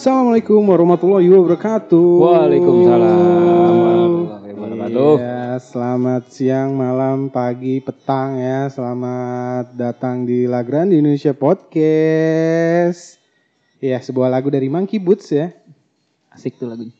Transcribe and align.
Assalamualaikum 0.00 0.64
warahmatullahi 0.64 1.28
wabarakatuh. 1.28 2.08
Waalaikumsalam 2.24 3.20
warahmatullahi 3.20 4.52
wabarakatuh. 4.56 5.12
Iya, 5.20 5.44
selamat 5.60 6.22
siang, 6.32 6.72
malam, 6.72 7.28
pagi, 7.28 7.84
petang 7.84 8.40
ya. 8.40 8.72
Selamat 8.72 9.76
datang 9.76 10.24
di 10.24 10.48
Lagran 10.48 10.88
di 10.88 11.04
Indonesia 11.04 11.36
Podcast. 11.36 13.20
Iya, 13.76 14.00
sebuah 14.00 14.32
lagu 14.32 14.48
dari 14.48 14.72
Monkey 14.72 14.96
Boots 14.96 15.36
ya. 15.36 15.52
Asik 16.32 16.56
tuh 16.56 16.72
lagunya. 16.72 16.96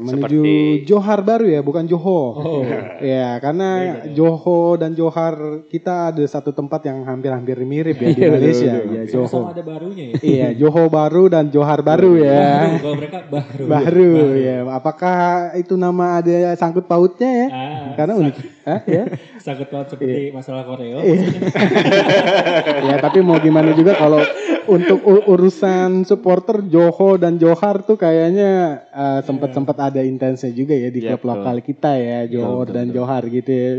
Menuju 0.00 0.40
Seperti- 0.40 0.84
Johar 0.84 1.20
baru 1.20 1.46
ya, 1.46 1.60
bukan 1.60 1.84
Johor. 1.84 2.32
Oh. 2.34 2.62
Iya, 3.00 3.36
karena 3.36 3.68
Johor 4.10 4.76
dan 4.76 4.92
Johar 4.92 5.34
kita 5.66 6.08
ada 6.08 6.20
satu 6.22 6.50
tempat 6.50 6.84
yang 6.84 7.04
hampir-hampir 7.04 7.56
mirip 7.62 7.96
ya 7.96 8.08
di 8.10 8.16
Iya, 8.16 8.28
Malaysia. 8.30 8.72
betul. 8.74 8.90
Iya, 8.90 9.02
Sama 9.02 9.12
Johor. 9.12 9.44
ada 9.50 9.62
barunya 9.62 10.04
ya. 10.04 10.14
Iya, 10.20 10.48
Johor 10.54 10.86
baru 10.88 11.24
dan 11.28 11.44
Johar 11.48 11.80
baru 11.80 12.12
ya. 12.16 12.76
Kalau 12.76 12.96
mereka 12.96 13.18
baru. 13.26 13.64
Baru 13.66 14.12
ya. 14.34 14.56
Apakah 14.66 15.16
itu 15.54 15.74
nama 15.74 16.18
ada 16.18 16.52
sangkut 16.54 16.84
pautnya 16.84 17.30
ya? 17.30 17.46
Ah, 17.48 17.92
Karena 17.94 18.14
unik. 18.16 18.34
Hah, 18.60 18.80
ya. 18.84 19.04
sakit 19.46 19.72
banget 19.72 19.86
seperti 19.96 20.22
masalah 20.36 20.68
Koreo. 20.68 21.00
Iya. 21.00 21.26
ya, 22.92 22.96
tapi 23.00 23.24
mau 23.24 23.40
gimana 23.40 23.72
juga 23.72 23.96
kalau 23.96 24.20
untuk 24.68 25.00
urusan 25.04 26.04
supporter 26.04 26.60
Johor 26.68 27.16
dan 27.16 27.40
Johar 27.40 27.80
tuh 27.82 27.96
kayaknya 27.96 28.84
eh, 28.92 29.20
sempat-sempat 29.24 29.76
ada 29.92 30.00
intensnya 30.04 30.52
juga 30.52 30.76
ya 30.76 30.92
di 30.92 31.00
Iya, 31.00 31.16
klub 31.16 31.40
lokal 31.40 31.64
kita 31.64 31.96
ya, 31.96 32.28
Johor 32.28 32.68
betul, 32.68 32.76
dan 32.76 32.86
betul. 32.92 32.96
Johar 33.00 33.22
gitu 33.32 33.50
ya. 33.50 33.70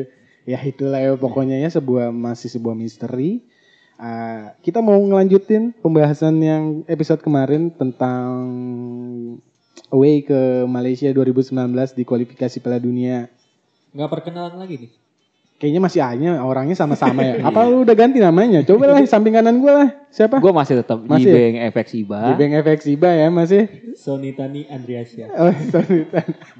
Ya 0.42 0.58
itulah 0.66 0.98
ya 0.98 1.14
pokoknya 1.14 1.62
ya 1.62 1.70
sebuah 1.70 2.10
masih 2.10 2.50
sebuah 2.50 2.74
misteri. 2.74 3.46
Eh, 4.02 4.46
kita 4.66 4.82
mau 4.82 4.98
ngelanjutin 4.98 5.78
pembahasan 5.78 6.42
yang 6.42 6.64
episode 6.90 7.22
kemarin 7.22 7.70
tentang 7.70 8.34
away 9.94 10.26
ke 10.26 10.66
Malaysia 10.66 11.14
2019 11.14 11.54
di 11.94 12.04
kualifikasi 12.08 12.58
Piala 12.58 12.82
Dunia 12.82 13.30
Nggak 13.92 14.10
perkenalan 14.10 14.56
lagi 14.56 14.76
nih. 14.88 14.92
Kayaknya 15.62 15.82
masih 15.86 16.02
hanya 16.02 16.32
orangnya 16.42 16.74
sama-sama 16.74 17.22
ya. 17.22 17.38
Apa 17.46 17.70
lu 17.70 17.86
udah 17.86 17.94
ganti 17.94 18.18
namanya? 18.18 18.66
Coba 18.66 18.98
lah 18.98 19.06
samping 19.06 19.30
kanan 19.30 19.62
gue 19.62 19.70
lah. 19.70 19.94
Siapa? 20.10 20.42
Gue 20.42 20.50
masih 20.50 20.82
tetap 20.82 20.98
Masih? 21.06 21.30
di 21.30 21.38
Bank 21.38 21.56
FX 21.70 21.88
IBA. 22.02 22.22
Di 22.26 22.34
Bank 22.34 22.52
FX 22.66 22.80
IBA 22.90 23.12
ya 23.14 23.28
masih. 23.30 23.64
Sonitani 23.94 24.66
Andriasya. 24.66 25.30
Oh. 25.30 25.54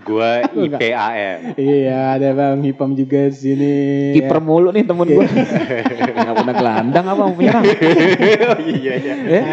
Gua 0.06 0.46
enggak. 0.54 0.86
IPAM. 0.86 1.38
iya, 1.58 2.14
ada 2.14 2.30
Bang 2.38 2.62
Hipam 2.62 2.94
juga 2.94 3.26
di 3.26 3.38
sini. 3.42 3.74
Kiper 4.14 4.38
mulu 4.38 4.70
nih 4.70 4.86
temen 4.86 5.08
gue. 5.10 5.26
Nggak 5.26 6.36
pernah 6.38 6.54
gelandang 6.54 7.06
apa 7.10 7.22
mau 7.26 7.34
penyerang. 7.34 7.64
oh 8.54 8.60
iya 8.62 8.94
iya. 9.02 9.14
Eh, 9.18 9.44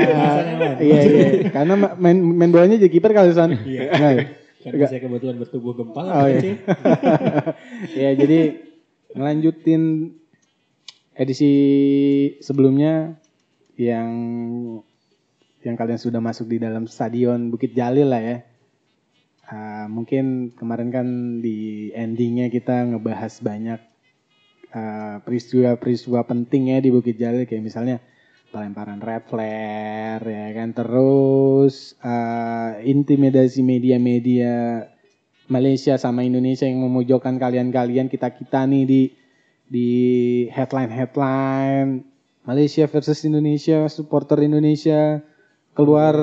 iya, 0.84 1.00
iya. 1.00 1.26
Karena 1.48 1.72
ma- 1.72 1.96
main 1.96 2.20
main 2.20 2.52
bolanya 2.52 2.76
jadi 2.76 2.92
kiper 2.92 3.16
kali 3.16 3.32
Son. 3.32 3.56
Iya. 3.56 3.96
Karena 4.72 4.88
saya 4.90 5.00
kebetulan 5.04 5.36
bertubuh 5.40 5.72
gempal. 5.76 6.06
Oh, 6.08 6.26
iya. 6.28 6.56
ya 8.08 8.10
jadi 8.14 8.64
ngelanjutin 9.14 10.14
edisi 11.18 11.52
sebelumnya 12.38 13.18
yang 13.74 14.10
yang 15.66 15.74
kalian 15.74 15.98
sudah 15.98 16.22
masuk 16.22 16.46
di 16.54 16.58
dalam 16.62 16.86
stadion 16.86 17.50
Bukit 17.50 17.74
Jalil 17.74 18.08
lah 18.08 18.22
ya. 18.22 18.38
Ah, 19.48 19.86
mungkin 19.88 20.52
kemarin 20.54 20.92
kan 20.92 21.06
di 21.40 21.88
endingnya 21.96 22.52
kita 22.52 22.84
ngebahas 22.94 23.40
banyak 23.40 23.80
ah, 24.76 25.24
peristiwa-peristiwa 25.24 26.20
penting 26.28 26.76
ya 26.76 26.78
di 26.78 26.92
Bukit 26.92 27.16
Jalil 27.16 27.48
kayak 27.48 27.64
misalnya 27.64 27.98
pelemparan 28.48 29.00
red 29.00 29.28
flare 29.28 30.24
ya 30.24 30.48
kan 30.56 30.72
terus 30.72 31.92
ah, 32.00 32.80
intimidasi 32.80 33.60
media-media 33.60 34.88
Malaysia 35.48 35.96
sama 35.96 36.24
Indonesia 36.24 36.68
yang 36.68 36.84
memojokkan 36.84 37.40
kalian-kalian 37.40 38.12
kita-kita 38.12 38.68
nih 38.68 38.84
di 38.84 39.02
di 39.68 39.88
headline-headline 40.48 42.04
Malaysia 42.48 42.88
versus 42.88 43.20
Indonesia, 43.28 43.84
supporter 43.92 44.40
Indonesia 44.40 45.20
keluar 45.76 46.16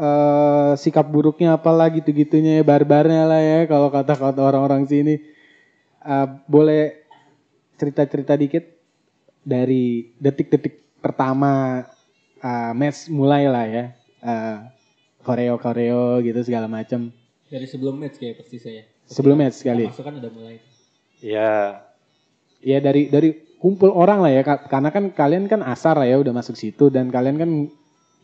eh, 0.00 0.72
sikap 0.80 1.06
buruknya 1.12 1.60
apalah 1.60 1.92
gitu-gitunya 1.92 2.60
ya 2.60 2.64
barbarnya 2.64 3.28
lah 3.28 3.42
ya 3.44 3.60
kalau 3.68 3.92
kata-kata 3.92 4.40
orang-orang 4.40 4.88
sini. 4.88 5.20
Eh, 6.00 6.26
boleh 6.48 7.04
cerita-cerita 7.76 8.36
dikit 8.40 8.64
dari 9.44 10.16
detik-detik 10.16 10.89
pertama 11.00 11.84
eh, 12.38 12.72
match 12.72 13.08
mulai 13.08 13.48
lah 13.48 13.66
ya. 13.66 13.84
Eh, 14.20 14.56
koreo-koreo 15.20 16.20
gitu 16.24 16.40
segala 16.40 16.64
macam. 16.64 17.12
Dari 17.50 17.66
sebelum 17.66 17.98
match 17.98 18.16
kayak 18.16 18.40
pasti 18.40 18.56
saya. 18.56 18.82
Sebelum 19.04 19.36
match 19.36 19.60
sekali. 19.60 19.88
Masuk 19.88 20.04
kan 20.06 20.16
udah 20.16 20.32
mulai. 20.32 20.56
Ya 21.20 21.84
Ya 22.60 22.76
dari 22.80 23.08
dari 23.08 23.32
kumpul 23.56 23.92
orang 23.92 24.20
lah 24.20 24.32
ya 24.32 24.42
karena 24.44 24.88
kan 24.88 25.12
kalian 25.12 25.48
kan 25.48 25.60
asar 25.64 25.96
lah 25.96 26.08
ya 26.08 26.16
udah 26.20 26.32
masuk 26.32 26.56
situ 26.56 26.88
dan 26.88 27.08
kalian 27.12 27.36
kan 27.36 27.50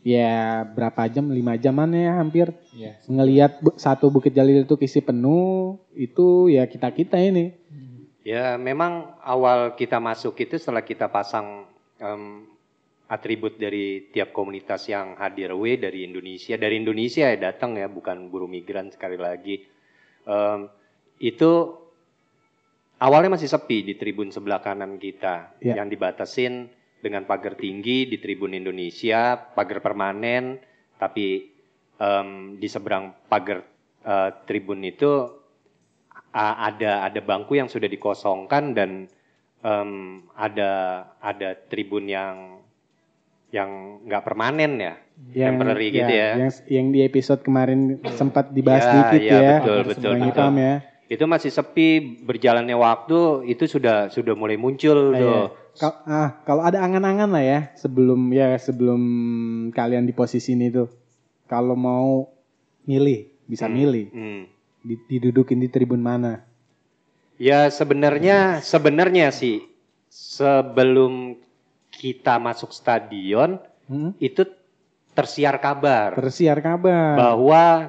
ya 0.01 0.65
berapa 0.65 1.05
jam 1.09 1.29
lima 1.29 1.57
jaman 1.57 1.93
ya 1.93 2.17
hampir 2.17 2.49
Iya. 2.73 2.97
ngelihat 3.05 3.51
satu 3.77 4.09
Bukit 4.09 4.33
Jalil 4.33 4.65
itu 4.65 4.77
kisi 4.77 5.01
penuh 5.01 5.77
itu 5.93 6.49
ya 6.49 6.65
kita 6.65 6.89
kita 6.89 7.17
ini 7.17 7.53
ya 8.21 8.57
memang 8.57 9.13
awal 9.21 9.73
kita 9.73 10.01
masuk 10.01 10.37
itu 10.41 10.57
setelah 10.57 10.81
kita 10.81 11.05
pasang 11.05 11.69
em, 11.97 12.45
atribut 13.07 13.55
dari 13.55 14.11
tiap 14.11 14.31
komunitas 14.31 14.87
yang 14.87 15.15
hadir 15.15 15.55
away 15.55 15.79
dari 15.79 16.03
Indonesia 16.03 16.55
dari 16.55 16.75
Indonesia 16.77 17.27
ya 17.27 17.39
datang 17.39 17.75
ya 17.75 17.87
bukan 17.87 18.27
buruh 18.27 18.47
migran 18.47 18.91
sekali 18.91 19.15
lagi 19.15 19.63
Em, 20.27 20.67
itu 21.23 21.71
awalnya 22.99 23.31
masih 23.31 23.47
sepi 23.47 23.79
di 23.81 23.95
tribun 23.95 24.27
sebelah 24.27 24.59
kanan 24.59 24.99
kita 24.99 25.55
Ya. 25.63 25.79
yang 25.79 25.87
dibatasin 25.87 26.67
dengan 26.99 27.23
pagar 27.23 27.55
tinggi 27.55 28.03
di 28.03 28.19
tribun 28.19 28.51
Indonesia 28.51 29.39
pagar 29.39 29.79
permanen 29.79 30.59
tapi 30.99 31.47
em, 31.95 32.59
di 32.59 32.67
seberang 32.67 33.15
pagar 33.29 33.63
eh, 34.03 34.29
tribun 34.43 34.83
itu 34.83 35.07
a- 36.33 36.67
ada 36.67 37.07
ada 37.07 37.19
bangku 37.21 37.55
yang 37.55 37.71
sudah 37.71 37.87
dikosongkan 37.87 38.75
dan 38.75 39.07
em, 39.63 39.91
ada 40.35 40.71
ada 41.23 41.55
tribun 41.55 42.03
yang 42.03 42.59
yang 43.49 43.69
nggak 44.03 44.23
permanen 44.23 44.75
ya 44.75 44.93
temporary 45.33 45.87
gitu 45.89 46.11
ya. 46.11 46.29
yang 46.37 46.51
yang 46.67 46.85
di 46.91 46.99
episode 47.01 47.39
kemarin 47.39 47.95
sempat 48.11 48.51
dibahas 48.51 48.83
Ya, 48.83 48.93
dikit 48.93 49.21
ya, 49.21 49.33
ya 49.33 49.51
betul, 49.57 49.79
betul, 49.85 50.11
sebelah 50.13 50.29
Ipam 50.29 50.55
ya 50.55 50.75
itu 51.07 51.23
masih 51.23 51.47
sepi 51.47 51.87
berjalannya 52.19 52.75
waktu 52.75 53.19
itu 53.47 53.63
sudah 53.63 54.11
sudah 54.11 54.35
mulai 54.35 54.59
muncul 54.59 55.15
Ah, 55.15 55.15
tuh 55.15 55.31
iya. 55.47 55.65
Kal- 55.77 55.99
ah 56.05 56.29
kalau 56.43 56.61
ada 56.61 56.81
angan-angan 56.81 57.29
lah 57.29 57.39
ya 57.39 57.59
sebelum 57.73 58.19
ya 58.29 58.57
sebelum 58.57 59.01
kalian 59.71 60.03
di 60.03 60.11
posisi 60.11 60.51
ini 60.51 60.67
tuh 60.67 60.91
kalau 61.45 61.73
mau 61.73 62.27
milih 62.83 63.31
bisa 63.45 63.65
Hmm, 63.65 63.75
milih 63.77 64.05
hmm. 64.09 64.41
di- 64.83 65.03
didudukin 65.07 65.57
di 65.57 65.69
tribun 65.69 66.01
mana 66.01 66.43
Ya 67.37 67.69
sebenarnya 67.69 68.59
sebenarnya 68.59 69.29
sih 69.29 69.63
sebelum 70.09 71.37
kita 71.97 72.37
masuk 72.37 72.69
stadion 72.69 73.57
Hmm? 73.87 74.11
itu 74.19 74.43
tersiar 75.11 75.57
kabar. 75.57 76.11
Tersiar 76.13 76.59
kabar. 76.59 77.15
Bahwa 77.15 77.87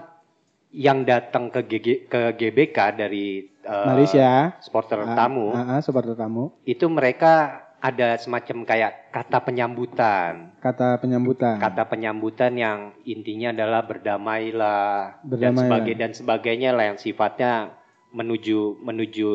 yang 0.70 1.02
datang 1.02 1.50
ke 1.50 1.58
GG, 1.60 1.87
ke 2.06 2.20
GBK 2.32 2.78
dari 2.94 3.50
eh, 3.58 3.84
Malaysia. 3.84 4.55
supporter 4.60 5.02
Ah, 5.02 5.16
tamu 5.19 5.50
ah, 5.50 5.75
ah, 5.75 5.81
supporter 5.82 6.14
tamu. 6.14 6.55
itu 6.62 6.87
mereka 6.87 7.58
ada 7.78 8.14
semacam 8.14 8.62
kayak 8.62 9.10
kata 9.10 9.43
penyambutan. 9.43 10.54
Kata 10.58 10.99
penyambutan. 10.99 11.58
Kata 11.58 11.82
penyambutan 11.84 12.54
yang 12.54 12.78
intinya 13.02 13.50
adalah 13.50 13.82
berdamailah 13.82 15.19
dan 15.19 15.26
Berdamailah. 15.26 15.94
dan 15.94 16.12
sebagainya 16.12 16.70
lah 16.75 16.94
yang 16.94 16.99
sifatnya 16.99 17.75
menuju 18.11 18.82
menuju 18.82 19.31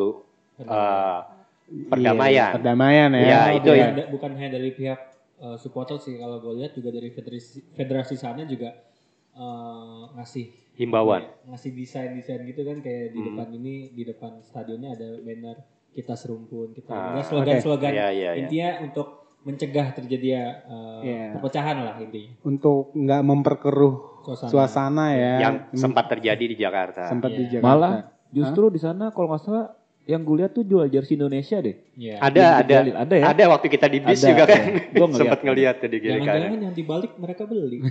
eh, 0.60 1.18
perdamaian. 1.66 2.30
Iya, 2.30 2.48
perdamaian 2.54 3.10
ya 3.12 3.22
Iya, 3.22 3.40
Oh, 3.46 3.58
itu 3.58 3.70
ya. 3.72 3.88
bukan 4.08 4.32
hanya 4.34 4.50
dari 4.54 4.72
pihak 4.72 5.00
eh, 5.36 5.58
supporter 5.58 5.98
sih 5.98 6.16
kalau 6.16 6.40
gue 6.40 6.54
lihat 6.56 6.72
juga 6.72 6.90
dari 6.90 7.10
federasi, 7.10 7.74
federasi 7.74 8.16
sana 8.16 8.44
juga 8.44 8.72
eh, 9.32 10.02
ngasih 10.14 10.46
Himbauan. 10.76 11.22
ngasih 11.46 11.70
desain-desain 11.72 12.42
gitu 12.44 12.62
kan 12.62 12.78
kayak 12.80 13.12
di 13.12 13.20
Hmm. 13.20 13.28
depan 13.30 13.48
ini 13.52 13.74
di 13.92 14.04
depan 14.04 14.32
stadionnya 14.40 14.90
ada 14.92 15.20
banner 15.20 15.58
kita 15.92 16.14
serumpun 16.14 16.72
kita 16.72 16.90
Ah, 16.90 17.14
Enggak 17.14 17.26
slogan-slogan 17.28 17.92
Iya, 17.92 18.08
iya, 18.10 18.30
iya. 18.30 18.32
intinya 18.40 18.70
untuk 18.82 19.08
mencegah 19.44 19.92
terjadinya 19.92 20.44
uh, 20.66 21.02
Iya. 21.02 21.26
perpecahan 21.34 21.78
lah 21.78 21.96
intinya 21.98 22.32
Untuk 22.42 22.90
nggak 22.92 23.22
memperkeruh 23.22 23.96
suasana, 24.24 24.50
suasana 24.50 25.06
ya. 25.12 25.34
Yang 25.42 25.56
sempat 25.76 26.06
terjadi 26.08 26.44
di 26.44 26.56
Jakarta. 26.56 27.06
sempat 27.06 27.30
di 27.30 27.44
Iya. 27.44 27.60
Jakarta. 27.60 27.68
Malah 27.70 27.94
justru 28.30 28.64
di 28.70 28.80
sana 28.80 29.10
kalau 29.10 29.28
nggak 29.30 29.42
salah 29.42 29.66
yang 30.04 30.20
gue 30.22 30.36
lihat 30.36 30.52
tuh 30.52 30.62
jual 30.62 30.84
jersey 30.86 31.16
Indonesia 31.16 31.58
deh. 31.58 31.80
Iya. 31.96 32.20
Ada, 32.20 32.44
ada. 32.60 32.62
dijualin. 32.62 32.96
Ada 33.00 33.16
ya? 33.16 33.24
Ada 33.32 33.44
waktu 33.50 33.68
kita 33.68 33.88
di 33.88 34.00
bis 34.00 34.20
Ada, 34.20 34.28
juga 34.28 34.44
kan. 34.44 34.52
ya. 34.52 34.68
Gua 34.92 35.08
ngeliat. 35.08 35.16
sempat 35.18 35.40
ngeliat 35.42 35.76
tuh 35.78 35.88
di 35.88 35.98
kiri 35.98 36.12
Jangan-jangan 36.14 36.44
kanan. 36.44 36.60
yang 36.62 36.76
dibalik 36.76 37.12
mereka 37.16 37.44
beli. 37.44 37.78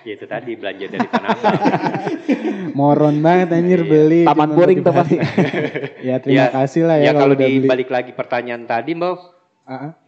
Ya, 0.00 0.16
itu 0.16 0.24
tadi 0.24 0.56
belanja 0.56 0.86
dari 0.88 1.04
Abang. 1.04 1.36
Moron 2.78 3.20
banget 3.20 3.52
anjir 3.52 3.80
Iya. 3.80 3.90
beli. 3.90 4.20
Taman 4.24 4.50
boring 4.50 4.78
tuh 4.80 4.92
pasti. 4.92 5.16
ya 6.08 6.16
terima 6.18 6.34
Ya, 6.34 6.44
kasih 6.48 6.82
lah 6.88 6.96
ya, 6.96 7.04
ya 7.04 7.12
kalau 7.12 7.36
udah 7.36 7.44
beli. 7.44 7.60
dibalik 7.60 7.88
lagi 7.92 8.10
pertanyaan 8.10 8.64
tadi, 8.64 8.96
Mbak, 8.96 9.16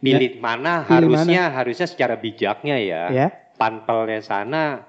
pilih 0.01 0.41
mana 0.41 0.81
Pilih 0.81 1.13
harusnya 1.13 1.53
harusnya 1.53 1.85
secara 1.85 2.17
bijaknya 2.17 2.75
ya. 2.75 3.03
Ya. 3.07 3.27
Panpelnya 3.53 4.19
sana 4.19 4.81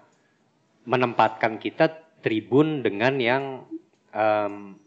menempatkan 0.83 1.57
kita 1.59 1.93
tribun 2.21 2.81
dengan 2.81 3.21
yang 3.21 3.69
em, 4.11 4.81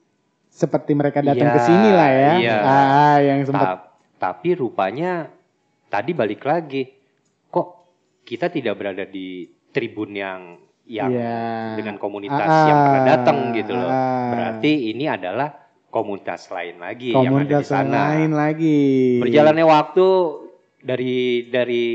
Seperti 0.57 0.91
mereka 0.91 1.21
datang 1.21 1.37
Iya, 1.43 1.53
ke 1.53 1.61
sini 1.61 1.89
lah 1.93 2.09
ya. 2.09 2.31
iya. 2.41 2.57
Ah, 2.59 3.17
yang 3.21 3.45
sempat 3.45 3.61
Ta- 3.61 3.85
tapi 4.17 4.57
rupanya 4.57 5.29
tadi 5.85 6.11
balik 6.11 6.41
lagi 6.41 6.89
kok 7.47 7.67
kita 8.25 8.49
tidak 8.49 8.73
berada 8.73 9.05
di 9.05 9.45
tribun 9.69 10.11
yang 10.11 10.57
yang 10.83 11.13
Iya. 11.13 11.77
dengan 11.77 11.95
komunitas 11.95 12.49
Ah, 12.49 12.65
yang 12.65 12.79
pernah 12.81 13.03
datang 13.05 13.37
gitu 13.53 13.71
loh. 13.71 13.85
ah. 13.85 14.33
Berarti 14.33 14.89
ini 14.89 15.05
adalah 15.05 15.53
komunitas 15.87 16.49
lain 16.49 16.79
lagi 16.79 17.13
yang 17.13 17.21
ada 17.29 17.45
di 17.45 17.53
komunitas 17.53 17.65
sana. 17.67 17.97
lain 18.11 18.31
lagi. 18.33 18.79
Berjalannya 19.21 19.61
waktu 19.63 20.07
dari 20.79 21.17
dari 21.47 21.85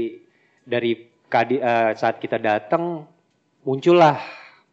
dari 0.62 0.93
kadi- 1.26 1.59
eh, 1.59 1.91
saat 1.93 2.17
kita 2.17 2.38
datang 2.38 3.03
muncullah 3.61 4.23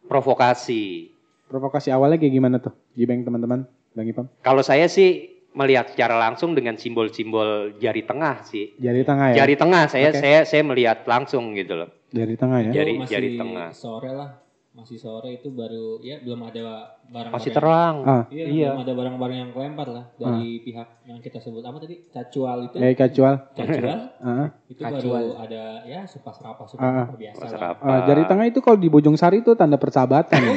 provokasi. 0.04 1.10
Provokasi 1.46 1.88
awalnya 1.88 2.14
kayak 2.16 2.30
gimana 2.32 2.56
tuh? 2.58 2.70
Gibeng 2.92 3.22
teman-teman, 3.22 3.66
Bang 3.94 4.06
Ipam. 4.06 4.26
Kalau 4.40 4.62
saya 4.62 4.86
sih 4.86 5.40
melihat 5.50 5.90
secara 5.90 6.14
langsung 6.14 6.54
dengan 6.54 6.78
simbol-simbol 6.78 7.74
jari 7.82 8.06
tengah 8.06 8.46
sih. 8.46 8.70
Jari 8.78 9.02
tengah 9.02 9.34
ya. 9.34 9.36
Jari 9.42 9.54
tengah 9.58 9.82
saya 9.90 10.08
Oke. 10.14 10.20
saya 10.22 10.38
saya 10.46 10.62
melihat 10.62 11.02
langsung 11.10 11.50
gitu 11.58 11.74
loh. 11.74 11.90
Jari 12.14 12.34
tengah 12.38 12.70
ya. 12.70 12.70
Jari- 12.70 12.98
masih 13.02 13.10
jari 13.10 13.28
tengah. 13.34 13.68
sore 13.74 14.10
lah. 14.14 14.30
Masih 14.70 14.96
sore 14.96 15.34
itu 15.34 15.50
baru 15.50 15.98
ya 15.98 16.22
belum 16.22 16.46
ada 16.46 16.94
barang 17.04 17.34
Masih 17.34 17.50
terang. 17.50 17.94
Ah. 18.00 18.22
Iya, 18.30 18.44
Iya. 18.46 18.68
belum 18.70 18.80
ada 18.80 18.92
barang-barang 18.94 19.36
yang 19.36 19.50
kelempar 19.50 19.88
lah 19.90 20.04
dari 20.14 20.62
pihak 20.62 20.86
yang 21.04 21.18
kita 21.18 21.36
sebut 21.36 21.58
apa 21.60 21.76
tadi 21.76 22.06
cacual 22.06 22.58
itu. 22.64 22.78
Eh 22.78 22.94
kacual. 22.94 23.50
Cacual 23.50 23.98
Ah, 24.22 24.46
itu 24.64 24.78
Cacual. 24.78 25.02
baru 25.26 25.42
ada 25.42 25.62
ya 25.84 26.06
supas 26.06 26.38
rapas 26.38 26.70
Ah, 26.72 27.02
supas 27.02 27.18
biasa 27.18 27.40
Pas 27.40 27.50
lah. 27.50 27.60
rapat. 27.66 27.82
ah, 27.84 28.00
jari 28.06 28.22
tengah 28.24 28.46
itu 28.46 28.58
kalau 28.60 28.78
di 28.78 28.86
Bojong 28.86 29.18
Sari 29.18 29.42
itu 29.42 29.52
tanda 29.52 29.74
persahabatan. 29.74 30.38
ya. 30.38 30.54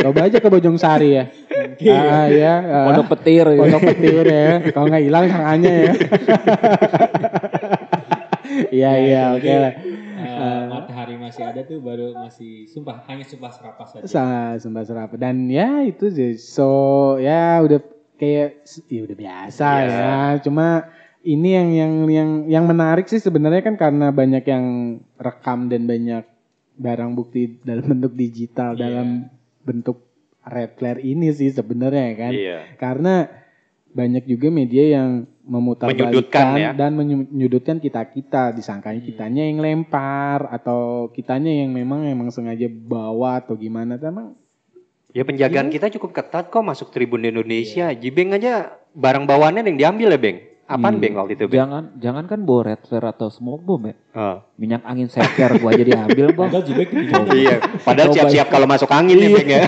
Coba 0.00 0.20
aja 0.24 0.38
ke 0.38 0.48
Bojong 0.48 0.78
Sari 0.78 1.10
ya. 1.12 1.24
Ah 1.90 2.26
ya. 2.28 2.54
ah. 2.62 2.84
Pondok 2.86 3.18
petir. 3.18 3.44
gitu. 3.44 3.60
Pondok 3.60 3.82
petir 3.84 4.24
ya. 4.24 4.50
Kalau 4.70 4.86
nggak 4.86 5.02
hilang 5.02 5.24
sangannya 5.26 5.74
ya. 5.82 5.92
Iya 8.70 8.90
iya 8.98 9.22
oke 9.34 9.52
lah. 9.54 9.72
Eh, 10.38 10.64
matahari 10.70 11.14
masih 11.14 11.42
ada 11.42 11.60
tuh 11.62 11.78
baru 11.78 12.14
masih 12.14 12.64
sumpah 12.66 13.02
hanya 13.06 13.22
supas 13.22 13.58
rapas 13.58 13.92
saja. 13.92 14.06
Sa 14.06 14.24
sembah 14.56 14.84
serapa 14.84 15.14
dan 15.14 15.46
ya 15.46 15.82
itu 15.82 16.08
sih. 16.08 16.38
So 16.38 16.68
ya 17.18 17.58
udah 17.58 17.82
kayak 18.14 18.62
ya 18.86 19.00
udah 19.02 19.16
biasa 19.16 19.66
Iya. 19.78 19.90
ya. 19.90 20.14
Cuma 20.40 20.86
ini 21.20 21.48
yang 21.52 21.68
yang 21.70 21.92
yang 22.08 22.30
yang 22.46 22.64
menarik 22.64 23.06
sih 23.06 23.18
sebenarnya 23.18 23.60
kan 23.60 23.74
karena 23.74 24.08
banyak 24.08 24.44
yang 24.44 24.64
rekam 25.14 25.66
dan 25.66 25.84
banyak 25.84 26.24
barang 26.74 27.10
bukti 27.12 27.58
dalam 27.60 27.84
bentuk 27.92 28.14
digital 28.14 28.72
Iya. 28.72 28.80
dalam 28.80 29.08
bentuk 29.62 30.06
red 30.42 30.72
flare 30.74 31.02
ini 31.02 31.28
sih 31.30 31.50
sebenarnya 31.50 32.08
kan. 32.14 32.32
Iya. 32.32 32.58
Karena 32.76 33.26
banyak 33.98 34.30
juga 34.30 34.46
media 34.54 34.94
yang 34.94 35.26
memutarbalikkan 35.42 36.54
ya. 36.54 36.70
dan 36.70 36.94
menyudutkan 36.94 37.82
kita-kita, 37.82 38.54
disangkanya 38.54 39.02
Hmm. 39.02 39.08
kitanya 39.10 39.42
yang 39.50 39.58
lempar 39.58 40.46
atau 40.54 41.10
kitanya 41.10 41.50
yang 41.50 41.74
memang 41.74 42.06
emang 42.06 42.30
sengaja 42.30 42.70
bawa 42.70 43.42
atau 43.42 43.58
gimana. 43.58 43.98
Emang 43.98 44.38
Ya 45.16 45.24
penjagaan 45.24 45.72
kita 45.72 45.88
cukup 45.98 46.14
ketat 46.14 46.52
kok 46.52 46.60
masuk 46.62 46.92
tribun 46.92 47.24
Indonesia. 47.24 47.90
Jibeng 47.96 48.30
aja 48.36 48.76
barang 48.92 49.24
bawaannya 49.24 49.64
yang 49.64 49.78
diambil 49.80 50.14
ya, 50.14 50.20
Beng. 50.20 50.38
Apaan 50.68 50.94
Iya. 50.94 51.00
Beng 51.00 51.14
waktu 51.16 51.32
itu, 51.32 51.44
Beng? 51.44 51.56
Jangan 51.58 51.84
jangan 51.96 52.24
kan 52.24 52.40
bawa 52.44 52.60
red 52.62 52.84
flare 52.84 53.08
atau 53.08 53.28
smoke 53.28 53.64
bomb 53.64 53.88
ya. 53.88 53.96
Oh. 54.12 54.36
Minyak 54.54 54.84
angin 54.84 55.08
seker 55.08 55.56
gua 55.56 55.72
aja 55.72 55.80
diambil 55.82 56.26
bang. 56.30 56.48
Padahal. 56.52 57.24
Iya, 57.32 57.54
padahal 57.80 58.08
siap-siap 58.12 58.46
kalau 58.46 58.66
masuk 58.66 58.90
angin 58.90 59.16
ya, 59.16 59.28
Beng 59.32 59.48
ya. 59.48 59.64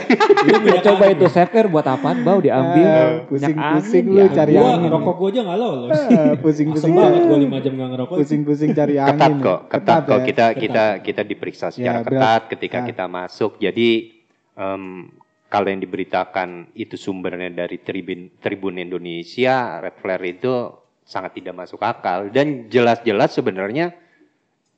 Gua 0.60 0.76
coba 0.82 1.04
itu 1.08 1.24
seker 1.26 1.64
buat 1.66 1.84
apaan 1.84 2.20
bau 2.20 2.36
diambil. 2.38 2.84
Ah, 2.84 3.08
pusing-pusing 3.24 4.04
lu 4.06 4.28
cari 4.28 4.52
Gua 4.54 4.76
angin. 4.76 4.90
rokok 4.90 5.14
gua 5.16 5.28
aja 5.30 5.40
nggak 5.42 5.58
lolos. 5.58 5.90
ah, 5.90 6.32
pusing-pusing 6.36 6.92
banget 6.92 7.22
gua 7.24 7.38
5 7.40 7.64
jam 7.64 7.72
nggak 7.74 7.90
ngerokok. 7.90 8.16
pusing-pusing 8.18 8.70
cari 8.70 8.94
angin. 8.94 9.10
ketat 9.10 9.32
ya. 9.32 9.40
kok, 9.40 9.60
ketat, 9.68 10.00
kok. 10.04 10.12
ya. 10.12 10.24
Kita 10.26 10.46
kita 10.52 10.84
kita 11.00 11.22
diperiksa 11.22 11.66
secara 11.70 12.00
Ya, 12.00 12.04
berat. 12.04 12.12
ketat 12.12 12.42
ketika 12.50 12.78
Ah. 12.78 12.84
kita 12.84 13.04
masuk. 13.06 13.56
Jadi 13.56 13.88
em, 14.52 15.08
kalau 15.46 15.66
yang 15.66 15.80
diberitakan 15.80 16.48
itu 16.74 16.94
sumbernya 16.94 17.48
dari 17.48 17.80
tribun 17.80 18.30
Tribun 18.36 18.76
Indonesia, 18.76 19.80
red 19.80 19.96
flare 19.96 20.28
itu 20.28 20.52
sangat 21.10 21.42
tidak 21.42 21.58
masuk 21.58 21.82
akal 21.82 22.30
dan 22.30 22.70
jelas-jelas 22.70 23.34
sebenarnya 23.34 23.90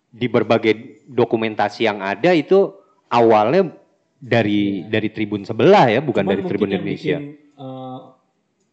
di 0.09 0.25
berbagai 0.29 1.05
dokumentasi 1.05 1.85
yang 1.85 2.01
ada 2.01 2.33
itu 2.33 2.73
awalnya 3.09 3.69
dari 4.17 4.89
dari 4.89 5.13
tribun 5.13 5.45
sebelah 5.45 5.93
ya, 5.93 6.01
bukan 6.01 6.25
Cuman 6.25 6.33
dari 6.33 6.43
tribun 6.49 6.71
yang 6.73 6.81
Indonesia. 6.81 7.19
bikin, 7.21 7.37
eh, 7.37 7.99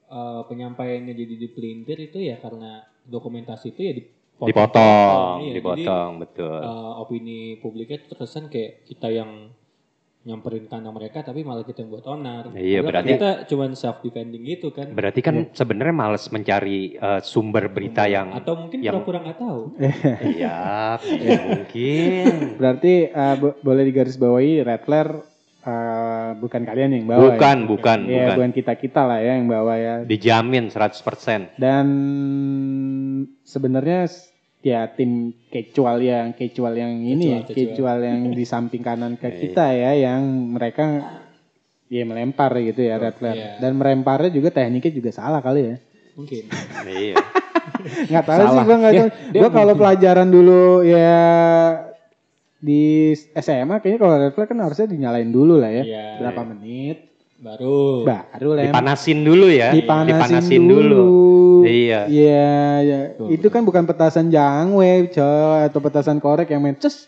eh, 0.07 0.41
penyampaiannya 0.47 1.13
jadi 1.15 1.35
dipelintir 1.35 1.97
itu 1.99 2.19
ya 2.23 2.39
karena 2.39 2.85
dokumentasi 3.03 3.73
itu 3.73 3.81
ya 3.83 3.93
dipotong. 3.97 4.47
Dipotong, 4.47 5.35
Iya, 5.43 5.53
dipotong, 5.59 6.09
Jadi, 6.15 6.21
betul. 6.23 6.59
eh, 6.63 6.91
opini 7.03 7.39
publiknya 7.59 7.99
terkesan 8.07 8.47
kayak 8.47 8.87
kita 8.87 9.07
yang 9.11 9.51
nyamperin 10.29 10.63
kandang 10.63 10.93
mereka 10.93 11.19
tapi 11.21 11.41
malah 11.41 11.63
kita 11.63 11.81
yang 11.81 11.89
buat 11.89 12.05
onar. 12.05 12.53
Iya, 12.53 12.79
Padahal 12.79 12.85
berarti- 12.85 13.11
kita 13.11 13.29
cuman 13.47 13.69
self 13.73 13.97
defending 13.99 14.45
gitu 14.45 14.69
kan. 14.69 14.87
Berarti 14.87 15.19
kan 15.19 15.49
sebenarnya 15.51 15.95
males 15.95 16.29
mencari 16.29 16.93
eh, 16.93 17.21
sumber 17.21 17.65
berita 17.67 18.05
yang 18.05 18.29
atau 18.31 18.53
mungkin 18.55 18.77
yang- 18.79 18.93
pura-pura 18.95 19.19
nggak 19.19 19.39
tahu. 19.39 19.61
Iya, 20.29 21.01
mungkin. 21.49 22.25
Berarti 22.55 22.93
eh, 23.07 23.35
bo- 23.35 23.57
boleh 23.59 23.83
digarisbawahi 23.83 24.61
red 24.61 24.81
flare 24.81 25.13
eh, 25.59 26.29
bukan 26.35 26.61
kalian 26.61 26.93
yang 26.93 27.05
bawa 27.05 27.21
Bukan, 27.27 27.57
ya. 27.57 27.67
bukan, 27.67 27.99
Ya, 28.01 28.13
bukan. 28.23 28.35
bukan 28.37 28.51
kita-kita 28.53 29.01
lah 29.03 29.19
ya 29.19 29.33
yang 29.33 29.47
bawa 29.47 29.73
ya. 29.75 29.95
Dijamin 30.03 30.69
100%. 30.69 31.57
Dan 31.57 31.87
sebenarnya 33.43 34.07
ya 34.59 34.91
tim 34.91 35.31
kecual 35.47 35.97
yang 35.99 36.35
kecual 36.35 36.75
yang 36.75 36.91
ini 36.99 37.25
ya, 37.31 37.39
Kecual, 37.41 37.47
kecual. 37.47 37.67
kecual 37.71 37.97
yang 38.03 38.19
di 38.29 38.43
samping 38.43 38.83
kanan 38.83 39.15
ke 39.15 39.27
Iya. 39.31 39.39
kita 39.39 39.65
ya 39.71 39.91
yang 39.95 40.21
mereka 40.51 40.85
ya 41.87 42.03
melempar 42.05 42.51
gitu 42.59 42.81
ya 42.83 42.99
red 42.99 43.15
flare. 43.15 43.33
Iya. 43.33 43.49
Dan 43.57 43.79
melemparnya 43.79 44.29
juga 44.29 44.51
tekniknya 44.51 44.91
juga 44.91 45.09
salah 45.09 45.39
kali 45.39 45.61
ya. 45.63 45.75
Mungkin. 46.13 46.43
Iya. 46.85 47.15
Nggak 48.09 48.23
tahu 48.25 48.43
sih 48.45 48.61
gua 48.61 48.77
nggak 48.77 48.93
tahu. 48.93 49.09
Gua 49.39 49.49
kalau 49.49 49.73
pelajaran 49.73 50.27
dulu 50.27 50.83
ya 50.83 51.21
di 52.59 53.15
SMA 53.33 53.79
kayaknya 53.79 53.99
kalau 53.99 54.13
red 54.17 54.33
flare 54.35 54.49
kan 54.49 54.59
harusnya 54.59 54.85
dinyalain 54.85 55.31
dulu 55.31 55.57
lah 55.57 55.71
ya. 55.71 55.83
Berapa 56.19 56.43
menit 56.45 57.08
Baru. 57.39 58.03
baru 58.03 58.51
lem 58.51 58.67
Dipanasin 58.67 59.23
dulu 59.23 59.47
ya. 59.47 59.71
dipanasin, 59.71 60.59
dulu. 60.59 61.07
Iya. 61.63 62.03
Iya, 62.11 62.51
iya. 62.83 62.99
Itu 63.31 63.47
kan 63.47 63.63
bukan 63.63 63.87
petasan 63.87 64.27
jangwe, 64.27 65.07
coy, 65.07 65.59
atau 65.63 65.79
petasan 65.79 66.19
korek 66.19 66.51
yang 66.51 66.59
main 66.59 66.75
ces 66.75 67.07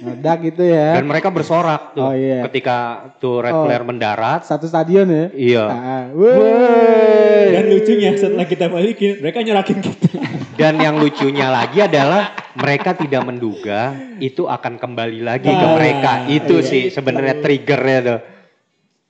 meledak 0.00 0.52
gitu 0.52 0.64
ya. 0.64 0.96
Dan 0.96 1.04
mereka 1.04 1.28
bersorak 1.28 1.92
tuh 1.92 2.00
Oh, 2.00 2.16
iya. 2.16 2.44
ketika 2.48 3.08
tuh 3.20 3.44
red 3.44 3.52
Oh. 3.52 3.68
flare 3.68 3.84
mendarat. 3.84 4.48
Satu 4.48 4.64
stadion 4.64 5.04
ya. 5.04 5.26
Iya. 5.36 5.64
Ah, 5.68 6.04
woi. 6.16 7.52
Dan 7.52 7.64
lucunya 7.68 8.16
setelah 8.16 8.48
kita 8.48 8.72
balikin, 8.72 9.20
mereka 9.20 9.44
nyerakin 9.44 9.84
kita. 9.84 10.08
Dan 10.56 10.80
yang 10.80 10.96
lucunya 10.96 11.52
lagi 11.52 11.84
adalah 11.84 12.32
mereka 12.56 12.96
tidak 12.96 13.20
menduga 13.20 13.92
itu 14.16 14.48
akan 14.48 14.80
kembali 14.80 15.20
lagi 15.20 15.48
ke 15.48 15.60
Nah, 15.60 15.76
mereka. 15.76 16.12
Itu 16.24 16.64
iya, 16.64 16.68
sih 16.68 16.82
sebenarnya 16.88 17.44
triggernya 17.44 18.00
tuh. 18.00 18.37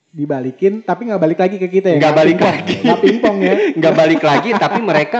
Dibalikin 0.09 0.81
tapi 0.81 1.05
nggak 1.05 1.21
balik 1.21 1.37
lagi 1.37 1.55
ke 1.55 1.67
kita 1.67 1.87
ya. 1.93 1.97
Nggak 1.99 2.15
balik 2.15 2.35
pingpong. 2.35 2.49
lagi. 2.51 2.75
Nggak 2.81 2.99
pingpong 2.99 3.37
ya. 3.39 3.53
Nggak 3.77 3.93
balik 3.95 4.21
lagi 4.21 4.49
tapi 4.55 4.79
mereka 4.81 5.19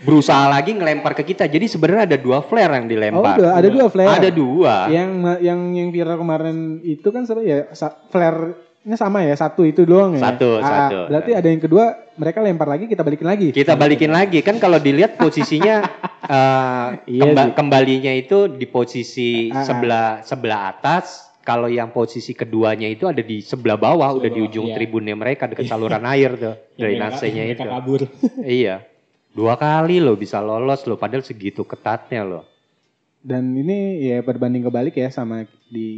berusaha 0.00 0.44
lagi 0.48 0.70
ngelempar 0.72 1.14
ke 1.14 1.22
kita. 1.24 1.46
Jadi 1.46 1.64
sebenarnya 1.64 2.02
ada 2.04 2.18
dua 2.18 2.38
flare 2.40 2.74
yang 2.74 2.84
Oh, 2.84 2.90
dilempar. 2.90 3.34
udah 3.36 3.52
ada 3.54 3.68
dua 3.68 3.86
flare. 3.86 4.10
Ada 4.12 4.30
dua. 4.30 4.74
Yang 4.88 5.10
yang 5.40 5.60
yang 5.72 5.88
viral 5.88 6.16
kemarin 6.16 6.56
itu 6.82 7.08
kan 7.08 7.22
sebenarnya 7.22 7.46
ya 7.46 7.60
sa- 7.70 7.94
flare-nya 8.10 8.96
sama 8.96 9.22
ya, 9.22 9.32
satu 9.32 9.62
itu 9.62 9.82
doang 9.82 10.18
ya. 10.18 10.22
Satu, 10.24 10.58
Ah, 10.58 10.66
satu. 10.90 10.98
Berarti 11.08 11.30
ada 11.32 11.46
yang 11.46 11.62
kedua, 11.62 11.84
mereka 12.12 12.38
lempar 12.40 12.66
lagi, 12.66 12.84
kita 12.84 13.00
balikin 13.00 13.24
lagi. 13.24 13.48
Kita 13.50 13.74
balikin 13.74 14.10
lagi 14.10 14.38
kan 14.40 14.58
kalau 14.58 14.76
dilihat 14.76 15.14
posisinya 15.14 15.86
eh, 16.26 16.86
Iya 17.06 17.22
kemba- 17.22 17.46
sih. 17.46 17.52
kembalinya 17.54 18.12
itu 18.12 18.50
di 18.50 18.66
posisi 18.66 19.48
Ah, 19.48 19.56
ah. 19.56 19.64
sebelah 19.64 20.08
sebelah 20.20 20.60
atas. 20.70 21.30
Kalau 21.44 21.68
yang 21.68 21.92
posisi 21.92 22.32
keduanya 22.32 22.88
itu 22.88 23.04
ada 23.04 23.20
di 23.20 23.38
sebelah 23.38 23.76
bawah, 23.76 24.16
udah 24.16 24.26
di 24.26 24.40
ujung 24.40 24.64
iya. 24.66 24.74
tribunnya 24.74 25.12
mereka 25.12 25.44
dekat 25.44 25.68
saluran 25.68 26.00
air 26.08 26.32
tuh, 26.34 26.56
Yang 26.80 26.80
drainasenya 26.80 27.42
mereka- 27.44 27.52
itu. 27.54 27.64
kabur. 27.68 28.00
iya. 28.60 28.76
Dua 29.28 29.54
kali 29.54 30.00
loh 30.00 30.16
bisa 30.16 30.40
lolos 30.40 30.86
loh, 30.86 30.96
padahal 30.96 31.20
segitu 31.20 31.60
ketatnya 31.62 32.24
loh. 32.24 32.44
Dan 33.20 33.52
ini 33.52 34.00
ya 34.00 34.20
berbanding 34.20 34.64
kebalik 34.64 34.94
ya 34.94 35.08
sama 35.08 35.44
di 35.66 35.88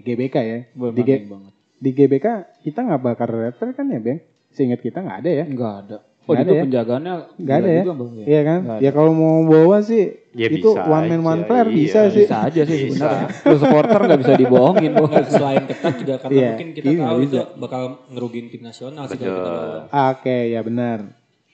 GBK 0.00 0.36
ya. 0.36 0.58
Di, 0.68 1.02
G- 1.02 1.24
banget. 1.24 1.52
di 1.76 1.90
GBK 1.92 2.26
kita 2.60 2.84
nggak 2.84 3.00
bakar 3.00 3.28
rapper 3.28 3.72
kan 3.72 3.88
ya, 3.88 4.00
Bang? 4.00 4.20
Seingat 4.50 4.80
kita 4.80 5.00
nggak 5.00 5.18
ada 5.22 5.30
ya. 5.30 5.44
Enggak 5.44 5.74
ada. 5.80 5.98
Oh, 6.28 6.36
Nggak 6.36 6.44
itu 6.44 6.44
ada 6.44 6.52
ya? 6.52 6.62
penjagaannya 6.62 7.14
Nggak 7.40 7.56
ada 7.56 7.68
ya? 7.68 7.80
juga, 7.80 7.94
Bang, 7.96 8.10
ya? 8.12 8.24
Iya 8.28 8.40
kan? 8.44 8.60
Ya 8.84 8.90
kalau 8.92 9.12
mau 9.12 9.36
bawa 9.42 9.78
sih 9.80 10.02
Ya 10.30 10.46
itu 10.46 10.70
bisa 10.70 10.84
one 10.84 11.06
man 11.08 11.20
one 11.24 11.40
aja, 11.40 11.48
flare 11.48 11.68
iya. 11.68 11.74
bisa 11.74 12.00
sih. 12.06 12.22
Bisa 12.22 12.36
aja 12.44 12.60
sih 12.62 12.76
Bisa. 12.78 12.92
sebenarnya. 12.94 13.26
Lu 13.42 13.56
supporter 13.56 14.00
nggak 14.04 14.20
bisa 14.20 14.32
dibohongin. 14.36 14.90
Nggak, 14.92 15.24
selain 15.26 15.64
ketat 15.64 15.94
juga 15.96 16.14
karena 16.20 16.36
Iya, 16.36 16.48
mungkin 16.52 16.68
kita 16.70 16.86
iya, 16.86 17.02
tahu 17.02 17.18
bisa. 17.18 17.32
itu 17.32 17.38
bakal 17.56 17.82
ngerugiin 18.06 18.46
tim 18.46 18.62
nasional 18.62 19.02
sih 19.08 19.16
kalau 19.16 19.34
kita 19.34 19.50
lawan. 19.50 19.82
Oke, 20.12 20.36
ya 20.52 20.60
benar. 20.60 20.98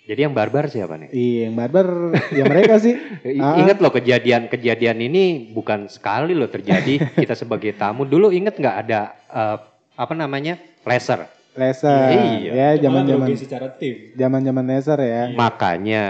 Jadi 0.05 0.21
yang 0.21 0.35
barbar 0.35 0.65
siapa 0.69 1.01
nih? 1.01 1.09
Iya, 1.09 1.41
yang 1.49 1.55
barbar 1.55 1.87
ya 2.29 2.45
mereka 2.45 2.75
sih. 2.77 2.93
Ah. 3.41 3.57
Ingat 3.57 3.79
loh 3.79 3.89
kejadian-kejadian 3.89 4.99
ini 5.01 5.25
bukan 5.49 5.87
sekali 5.87 6.35
loh 6.35 6.51
terjadi. 6.51 6.99
kita 7.15 7.33
sebagai 7.33 7.73
tamu 7.73 8.05
dulu 8.05 8.29
inget 8.29 8.59
nggak 8.59 8.77
ada 8.85 9.01
eh, 9.31 9.57
apa 9.95 10.13
namanya 10.13 10.59
laser. 10.83 11.25
Laser. 11.55 12.09
Iya. 12.11 12.51
Ya, 12.51 12.69
Itu 12.75 12.91
malah 12.91 13.07
zaman-zaman 13.07 13.29
secara 13.39 13.67
tim. 13.75 13.95
zaman-zaman 14.13 14.65
laser 14.67 14.99
ya. 14.99 15.23
Makanya 15.33 16.05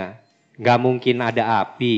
nggak 0.54 0.78
mungkin 0.80 1.16
ada 1.20 1.44
api. 1.60 1.94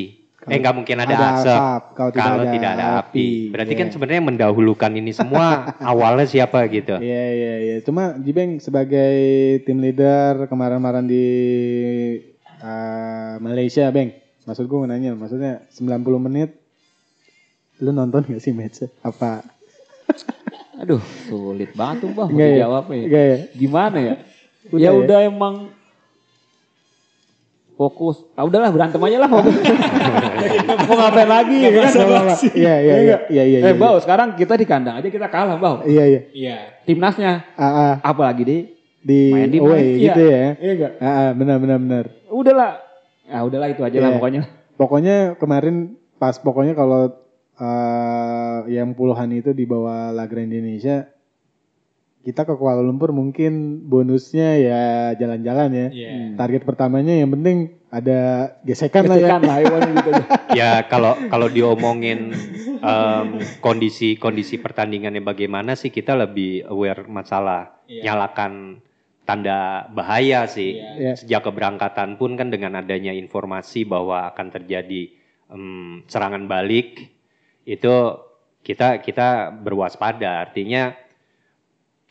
eh 0.47 0.63
nggak 0.63 0.77
mungkin 0.79 0.95
ada, 1.03 1.43
asap. 1.43 1.59
kalau 1.99 2.11
tidak, 2.15 2.23
kalau 2.23 2.45
ada, 2.47 2.55
tidak 2.55 2.71
ada 2.79 2.87
api. 3.03 3.51
Berarti 3.51 3.75
kan 3.75 3.87
Iya. 3.87 3.93
sebenarnya 3.93 4.19
yang 4.23 4.31
mendahulukan 4.31 4.91
ini 4.95 5.11
semua 5.11 5.47
awalnya 5.91 6.23
siapa 6.23 6.63
gitu. 6.71 7.03
Iya 7.03 7.25
iya 7.35 7.55
iya. 7.59 7.77
Cuma 7.83 8.15
Jibeng 8.15 8.63
sebagai 8.63 9.11
tim 9.67 9.83
leader 9.83 10.47
kemarin-kemarin 10.47 11.03
di 11.03 11.27
uh, 12.63 13.43
Malaysia, 13.43 13.91
Beng. 13.91 14.15
Maksud 14.47 14.71
gue 14.71 14.87
nanya, 14.87 15.19
maksudnya 15.19 15.67
90 15.75 15.99
menit 16.23 16.55
lu 17.77 17.91
nonton 17.91 18.23
gak 18.25 18.39
sih 18.39 18.55
match 18.55 18.87
Apa? 19.03 19.43
Aduh, 20.77 21.01
sulit 21.25 21.73
banget 21.73 22.05
tuh, 22.05 22.11
Bang. 22.13 22.29
Mau 22.29 22.37
Enggak 22.37 22.49
ya? 22.49 22.55
dijawabnya 22.61 22.97
ya. 23.09 23.37
Gimana 23.57 23.97
ya? 23.97 24.15
Udah 24.69 24.81
ya 24.83 24.91
ya? 24.91 24.91
udah 24.93 25.19
emang 25.25 25.55
fokus. 27.77 28.25
Ah 28.33 28.45
udahlah 28.45 28.73
berantem 28.73 29.01
aja 29.01 29.17
lah 29.21 29.29
fokus. 29.29 29.55
Mau 30.89 30.97
ngapain 30.97 31.29
lagi 31.29 31.57
ya 31.61 31.71
kan? 31.71 31.93
Iya 32.57 32.75
iya 32.81 32.95
iya 33.01 33.17
iya 33.29 33.43
iya. 33.45 33.59
Eh, 33.69 33.77
Bau, 33.77 34.01
sekarang 34.01 34.33
kita 34.33 34.57
di 34.57 34.65
kandang 34.65 34.97
aja 34.97 35.09
kita 35.09 35.29
kalah, 35.29 35.57
Bau. 35.57 35.85
Iya 35.85 36.05
iya. 36.09 36.21
Iya. 36.33 36.57
Timnasnya 36.85 37.45
Ah, 37.55 37.65
ah, 37.65 37.93
apalagi 38.01 38.43
di 38.45 38.59
di 39.01 39.21
Main 39.31 39.49
di 39.53 39.59
away 39.61 39.81
main, 39.81 40.03
gitu 40.03 40.21
ya. 40.25 40.45
Iya 40.57 40.73
enggak? 40.73 40.93
Ah, 40.99 41.09
ah, 41.09 41.29
benar 41.37 41.57
benar 41.61 41.79
benar. 41.79 42.05
Udahlah. 42.29 42.71
Ah 43.29 43.43
udahlah 43.45 43.69
itu 43.69 43.81
aja 43.85 43.97
lah 43.97 44.09
Iya. 44.13 44.17
pokoknya. 44.19 44.43
Pokoknya 44.77 45.17
kemarin 45.37 45.77
pas 46.17 46.37
pokoknya 46.37 46.73
kalau 46.73 47.13
eh, 47.57 48.59
yang 48.73 48.93
puluhan 48.93 49.33
itu 49.33 49.53
dibawa 49.53 50.13
Lagra 50.13 50.45
Indonesia 50.45 51.09
kita 52.27 52.43
ke 52.43 52.59
Kuala 52.59 52.83
Lumpur 52.83 53.15
mungkin 53.15 53.87
bonusnya 53.87 54.59
ya 54.59 54.83
jalan-jalan 55.15 55.71
ya. 55.71 55.89
Iya. 55.95 56.11
Target 56.35 56.67
pertamanya 56.67 57.15
yang 57.15 57.31
penting 57.31 57.79
ada 57.87 58.51
gesekan, 58.67 59.07
lah 59.07 59.15
ya. 59.15 59.23
Gesekan 59.23 59.43
lah, 59.47 59.57
ibaratnya 59.63 59.93
gitu 59.95 60.11
aja. 60.11 60.25
ya 60.59 60.71
kalau 60.91 61.15
kalau 61.31 61.47
diomongin 61.47 62.35
em, 62.83 63.27
kondisi-kondisi 63.63 64.59
pertandingannya 64.59 65.23
bagaimana 65.23 65.79
sih 65.79 65.95
kita 65.95 66.19
lebih 66.19 66.67
aware 66.67 67.07
masalah 67.07 67.79
Iya. 67.87 68.11
nyalakan 68.11 68.83
tanda 69.23 69.87
bahaya 69.95 70.51
sih. 70.51 70.83
Iya. 70.83 70.91
Iya. 70.99 71.13
Sejak 71.15 71.47
keberangkatan 71.47 72.19
pun 72.19 72.35
kan 72.35 72.51
dengan 72.51 72.75
adanya 72.75 73.15
informasi 73.15 73.87
bahwa 73.87 74.35
akan 74.35 74.51
terjadi 74.51 75.15
em, 75.55 76.03
serangan 76.11 76.51
balik 76.51 77.07
itu 77.67 77.95
kita 78.63 78.99
kita 78.99 79.51
berwaspada. 79.53 80.43
Artinya 80.43 80.95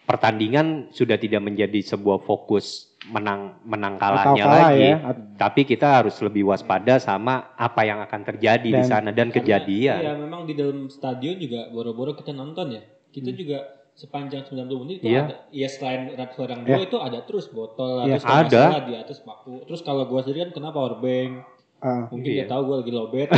pertandingan 0.05 0.93
sudah 0.93 1.17
tidak 1.17 1.41
menjadi 1.41 1.81
sebuah 1.81 2.21
fokus 2.21 2.93
menang 3.05 3.57
menang 3.63 3.97
kalahnya 3.97 4.33
Atau 4.33 4.45
kalah 4.45 4.61
lagi. 4.69 4.81
ya. 4.83 4.97
Tapi 5.35 5.61
kita 5.63 5.87
harus 6.01 6.15
lebih 6.19 6.45
waspada 6.45 6.97
sama 6.97 7.53
apa 7.55 7.81
yang 7.81 8.01
akan 8.01 8.21
terjadi 8.23 8.65
di 8.65 8.75
Dan- 8.75 8.85
sana 8.85 9.09
dan 9.09 9.29
kejadian. 9.29 9.97
Iya, 10.01 10.13
memang 10.15 10.45
di 10.45 10.53
dalam 10.53 10.89
stadion 10.89 11.37
juga 11.37 11.69
boro-boro 11.69 12.13
kita 12.13 12.33
nonton 12.33 12.73
ya. 12.73 12.81
Kita 13.09 13.31
juga 13.31 13.61
sepanjang 13.95 14.43
90 14.43 14.81
menit 14.83 14.97
itu 14.99 15.07
Iya. 15.07 15.21
ada 15.23 15.35
ya 15.49 15.67
selain 15.71 16.01
red 16.11 16.31
flag 16.35 16.49
yang 16.51 16.61
dua 16.67 16.79
itu 16.83 16.97
ada 16.99 17.19
terus 17.23 17.47
botol 17.47 18.03
Iya, 18.03 18.19
terus 18.19 18.27
ada. 18.27 18.63
di 18.83 18.93
atas 18.93 19.17
paku. 19.21 19.63
Terus 19.63 19.81
kalau 19.81 20.03
gua 20.05 20.19
sendiri 20.19 20.45
kan 20.45 20.51
kena 20.53 20.69
power 20.69 20.99
bank. 20.99 21.47
Ah, 21.79 22.07
Mungkin 22.07 22.29
Iya. 22.29 22.43
dia 22.43 22.51
tahu 22.51 22.61
gua 22.63 22.75
lagi 22.79 22.91
lowbat. 22.91 23.29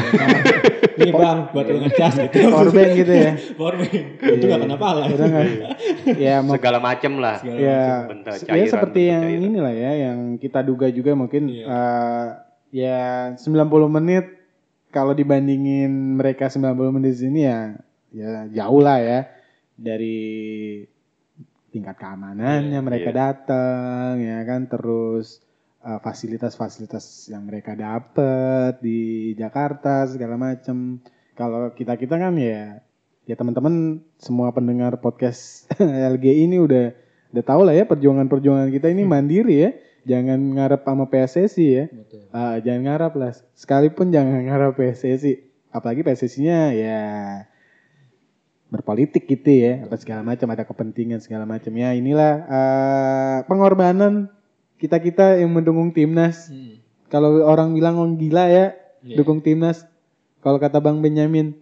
Ini 0.98 1.13
bang, 1.13 1.39
buat 1.53 1.65
lu 1.67 1.77
ngecas 1.79 2.13
gitu. 2.17 2.38
korban 2.50 2.88
gitu 2.91 3.13
ya. 3.13 3.32
power 3.60 3.75
bank. 3.77 3.94
Itu 4.17 4.44
nggak 4.44 4.62
kena 4.65 4.77
pala. 4.77 5.01
Udah 5.13 5.27
nggak? 5.27 5.46
ya 6.17 6.36
mau 6.41 6.58
Segala 6.58 6.79
macem 6.79 7.12
lah. 7.17 7.38
Segala 7.38 7.58
ya, 7.58 7.82
ya 8.17 8.41
cairan, 8.41 8.65
seperti 8.67 9.01
yang 9.06 9.24
cairan. 9.24 9.46
inilah 9.48 9.74
ya 9.74 9.91
yang 10.10 10.17
kita 10.36 10.60
duga 10.62 10.89
juga 10.89 11.13
mungkin 11.13 11.44
Iya. 11.48 11.65
eh, 11.65 12.25
ya 12.74 13.01
90 13.38 13.46
menit 13.88 14.25
kalau 14.89 15.13
dibandingin 15.13 16.17
mereka 16.17 16.50
90 16.50 16.74
menit 16.89 17.13
di 17.13 17.20
sini 17.20 17.39
ya 17.46 17.77
ya 18.10 18.32
jauh 18.50 18.82
lah 18.82 18.98
ya 18.98 19.20
dari 19.75 20.82
tingkat 21.70 21.94
keamanannya 21.94 22.74
Iya, 22.74 22.82
mereka 22.82 23.10
iya. 23.12 23.17
datang 23.22 24.12
ya 24.17 24.39
kan 24.44 24.65
terus 24.65 25.44
fasilitas-fasilitas 25.81 27.31
yang 27.31 27.48
mereka 27.48 27.77
dapat 27.77 28.81
di 28.84 29.31
Jakarta 29.38 30.03
segala 30.10 30.36
macam 30.36 31.00
kalau 31.38 31.72
kita 31.72 31.96
kita 31.96 32.17
kan 32.17 32.34
ya 32.36 32.81
ya 33.27 33.36
teman-teman 33.36 34.01
semua 34.17 34.50
pendengar 34.55 34.98
podcast 35.03 35.67
LG 36.15 36.25
ini 36.48 36.57
udah 36.57 36.96
udah 37.36 37.43
tahu 37.43 37.62
lah 37.67 37.75
ya 37.75 37.84
perjuangan-perjuangan 37.84 38.72
kita 38.72 38.88
ini 38.89 39.03
mandiri 39.03 39.55
ya. 39.67 39.72
Jangan 40.07 40.39
ngarep 40.55 40.88
sama 40.88 41.05
PSSI 41.12 41.67
ya. 41.67 41.86
Betul. 41.91 42.24
Ah, 42.31 42.55
jangan 42.63 42.81
ngarap 42.88 43.13
lah. 43.19 43.36
Sekalipun 43.51 44.07
jangan 44.07 44.39
ngarap 44.48 44.79
PSSI 44.79 45.43
apalagi 45.75 46.01
PSSI-nya 46.07 46.72
ya 46.72 47.01
berpolitik 48.72 49.27
gitu 49.27 49.51
ya. 49.51 49.84
Apa 49.84 50.00
segala 50.00 50.24
macam 50.24 50.48
ada 50.55 50.63
kepentingan 50.63 51.19
segala 51.19 51.43
macam 51.43 51.75
ya 51.75 51.91
inilah 51.91 52.34
eh, 52.48 53.38
pengorbanan 53.51 54.31
kita 54.77 54.98
kita 54.98 55.25
yang 55.36 55.51
mendukung 55.51 55.89
timnas 55.89 56.48
Hmm. 56.48 56.77
kalau 57.07 57.41
orang 57.41 57.74
bilang 57.74 57.98
orang 57.98 58.15
gila 58.15 58.46
ya 58.46 58.65
Iya. 59.00 59.15
dukung 59.15 59.39
timnas 59.39 59.86
kalau 60.39 60.57
kata 60.57 60.77
Bang 60.77 61.00
Benyamin 61.00 61.53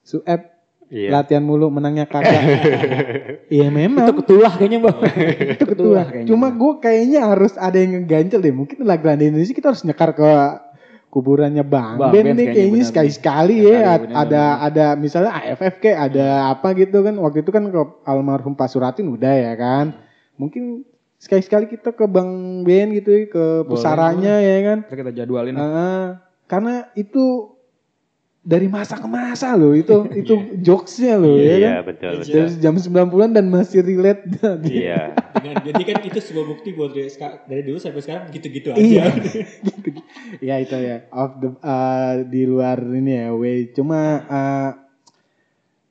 Sueb 0.00 0.50
Iya. 0.86 1.10
latihan 1.12 1.40
mulu 1.40 1.68
menangnya 1.68 2.04
kagak 2.04 2.30
iya 3.50 3.66
memang 3.68 4.04
Itu 4.06 4.20
ketulah 4.20 4.52
kayaknya, 4.52 4.78
Bang. 4.80 4.98
itu 5.56 5.64
ketua. 5.66 6.00
kayaknya. 6.04 6.28
Cuma 6.28 6.46
gue 6.48 6.72
kayaknya 6.78 7.20
harus 7.24 7.56
ada 7.56 7.74
yang 7.74 7.98
ngeganjel 7.98 8.38
deh. 8.38 8.52
Mungkin 8.52 8.84
lah 8.84 8.94
Grand 8.94 9.18
Indonesia 9.18 9.50
kita 9.50 9.72
harus 9.72 9.82
nyekar 9.82 10.12
ke 10.12 10.28
kuburannya 11.08 11.62
Bang, 11.62 11.96
Bang 11.96 12.10
Ben 12.10 12.26
Ben 12.26 12.36
nih 12.36 12.46
kayaknya 12.48 12.84
sekali-sekali 12.84 13.64
ya 13.64 13.78
ad- 13.88 14.02
benar, 14.04 14.16
ada 14.20 14.42
ada 14.60 14.86
misalnya 14.94 15.30
AFF 15.32 15.78
kayak 15.78 15.98
ada 16.10 16.26
apa 16.52 16.74
gitu 16.74 17.00
kan 17.00 17.14
waktu 17.16 17.40
itu 17.40 17.50
kan 17.50 17.64
ke 17.64 17.80
almarhum 18.04 18.52
Pak 18.52 18.68
Suratin 18.68 19.08
udah 19.08 19.30
ya 19.32 19.54
kan. 19.54 19.94
Mungkin 20.36 20.82
sekali-sekali 21.24 21.72
kita 21.72 21.96
ke 21.96 22.04
Bang 22.04 22.60
Ben 22.68 22.92
gitu 22.92 23.08
ya, 23.08 23.24
ke 23.32 23.44
pusaranya 23.64 24.44
ya 24.44 24.56
kan. 24.60 24.78
Kita 24.84 24.96
kita 25.00 25.12
jadwalin. 25.24 25.56
Ah, 25.56 26.20
karena 26.44 26.92
itu 26.92 27.56
dari 28.44 28.68
masa 28.68 29.00
ke 29.00 29.08
masa 29.08 29.56
loh 29.56 29.72
itu 29.72 30.04
itu 30.20 30.60
jokesnya 30.60 31.16
loh 31.16 31.40
ya 31.40 31.56
kan. 31.56 31.72
Iya, 31.72 31.76
betul, 31.80 32.12
betul. 32.20 32.34
Dari 32.44 32.60
jam 32.60 32.76
90-an 32.76 33.30
dan 33.32 33.48
masih 33.48 33.80
relate. 33.80 34.28
Iya. 34.68 35.16
Dengan, 35.40 35.56
jadi 35.64 35.82
kan 35.88 35.96
itu 36.04 36.18
sebuah 36.20 36.46
bukti 36.52 36.76
buat 36.76 36.92
dari, 36.92 37.08
dari 37.48 37.62
dulu 37.64 37.80
sampai 37.80 38.04
sekarang 38.04 38.28
gitu-gitu 38.28 38.76
aja. 38.76 38.84
Iya. 38.84 39.04
gitu. 39.64 40.00
Ya 40.44 40.60
itu 40.60 40.76
ya. 40.76 41.08
Off 41.08 41.40
the 41.40 41.56
uh, 41.64 42.20
di 42.28 42.44
luar 42.44 42.84
ini 42.84 43.16
ya, 43.16 43.32
way. 43.32 43.72
Cuma 43.72 44.20
uh, 44.28 44.70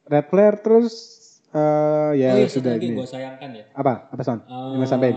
red 0.06 0.30
flare 0.30 0.62
terus 0.62 1.23
uh, 1.54 2.12
ya 2.12 2.34
oh 2.34 2.38
iya, 2.38 2.48
sudah 2.48 2.74
ini. 2.76 2.94
gue 2.94 3.06
sayangkan 3.06 3.50
ya. 3.54 3.66
Apa? 3.72 4.10
Apa 4.10 4.22
son? 4.22 4.42
Eh, 4.42 4.52
Yang 4.74 4.80
mau 4.80 4.90
sampein? 4.90 5.16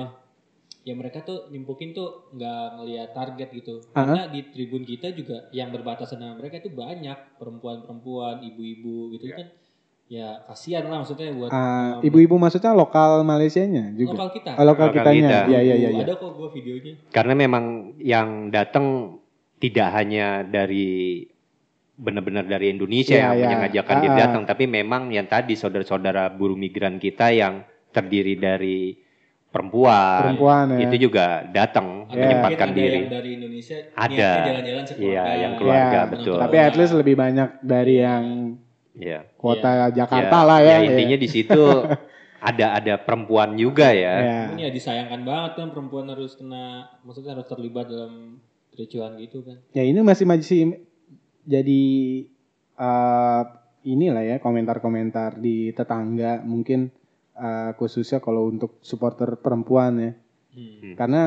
ya 0.86 0.94
mereka 0.94 1.18
tuh 1.20 1.50
nimpukin 1.50 1.90
tuh 1.90 2.30
nggak 2.30 2.78
ngelihat 2.78 3.10
target 3.10 3.48
gitu. 3.50 3.82
Ah. 3.90 4.06
Karena 4.06 4.30
di 4.30 4.46
tribun 4.46 4.86
kita 4.86 5.10
juga 5.10 5.50
yang 5.50 5.74
berbatasan 5.74 6.16
dengan 6.16 6.38
mereka 6.38 6.62
itu 6.62 6.70
banyak 6.70 7.18
perempuan-perempuan, 7.36 8.38
ibu-ibu 8.44 9.10
gitu 9.12 9.34
kan. 9.34 9.50
Ya 10.06 10.38
kasihan 10.46 10.86
lah 10.86 11.02
maksudnya 11.02 11.34
buat 11.34 11.50
Ah, 11.50 11.98
um, 11.98 12.06
ibu-ibu 12.06 12.38
maksudnya 12.38 12.70
lokal 12.70 13.26
Malaysianya 13.26 13.90
juga. 13.98 14.14
lokal 14.14 14.30
kita. 14.30 14.50
Oh, 14.54 14.62
lokal 14.62 14.86
Lokal 14.94 15.02
kitanya. 15.02 15.18
kita. 15.26 15.38
Iya 15.50 15.60
iya 15.60 15.74
iya. 15.74 15.88
iya. 15.90 16.04
Ada 16.06 16.14
kok 16.14 16.30
gua 16.38 16.48
videonya. 16.54 16.94
Karena 17.10 17.34
memang 17.34 17.64
yang 17.98 18.28
datang 18.54 19.18
tidak 19.58 19.88
hanya 19.90 20.46
dari 20.46 21.26
benar-benar 21.96 22.44
dari 22.44 22.68
Indonesia 22.68 23.12
Iya, 23.12 23.22
yang 23.22 23.32
iya. 23.32 23.44
menyengajakan 23.48 23.96
diri 23.98 24.12
Ah. 24.12 24.20
datang, 24.22 24.42
tapi 24.44 24.64
memang 24.64 25.08
yang 25.08 25.24
tadi 25.24 25.52
saudara-saudara 25.52 26.28
buruh 26.30 26.54
migran 26.54 26.96
kita 26.96 27.32
yang 27.32 27.64
terdiri 27.88 28.36
dari 28.36 29.00
perempuan, 29.48 30.36
Perempuan 30.36 30.64
ya. 30.76 30.84
itu 30.84 30.96
juga 31.02 31.48
datang 31.48 32.04
Atau 32.04 32.20
menyempatkan 32.20 32.68
ada 32.68 32.76
diri. 32.76 32.98
yang 32.98 33.08
dari 33.10 33.30
Indonesia 33.34 33.76
Ada. 33.90 34.12
niatnya 34.12 34.44
jalan-jalan 34.44 34.84
sekeluarga. 34.84 35.16
Iya, 35.24 35.24
yang 35.34 35.52
keluarga, 35.56 35.88
Iya, 35.88 36.02
betul. 36.12 36.36
Tapi 36.36 36.56
at 36.58 36.74
least 36.76 36.92
lebih 36.94 37.14
banyak 37.16 37.48
dari 37.62 37.94
yang 37.96 38.24
Iya. 38.92 39.20
kota 39.34 39.70
Jakarta 39.90 40.38
lah 40.42 40.60
ya. 40.60 40.76
ya 40.78 40.86
intinya 40.86 41.16
di 41.16 41.28
situ 41.30 41.56
ada 42.42 42.66
ada 42.74 42.94
perempuan 42.98 43.56
juga 43.56 43.88
ya. 43.88 44.14
Ya. 44.14 44.40
Cuman 44.46 44.60
ya 44.60 44.70
disayangkan 44.70 45.20
banget 45.24 45.52
kan 45.54 45.68
perempuan 45.72 46.04
harus 46.06 46.36
kena, 46.36 46.64
maksudnya 47.00 47.32
harus 47.32 47.44
terlibat 47.46 47.88
dalam 47.88 48.36
kericuhan 48.70 49.16
gitu 49.16 49.40
kan. 49.40 49.56
Ya 49.72 49.82
ini 49.82 50.00
masih 50.00 50.24
masih 50.24 50.84
jadi 51.46 51.82
eh 52.76 53.42
inilah 53.86 54.22
ya 54.26 54.36
komentar-komentar 54.42 55.38
di 55.38 55.70
tetangga 55.70 56.42
mungkin 56.42 56.90
eh, 57.32 57.70
khususnya 57.74 58.18
kalau 58.18 58.50
untuk 58.50 58.82
supporter 58.82 59.38
perempuan 59.38 59.92
ya. 59.96 60.12
Hmm. 60.56 60.92
Karena 60.98 61.22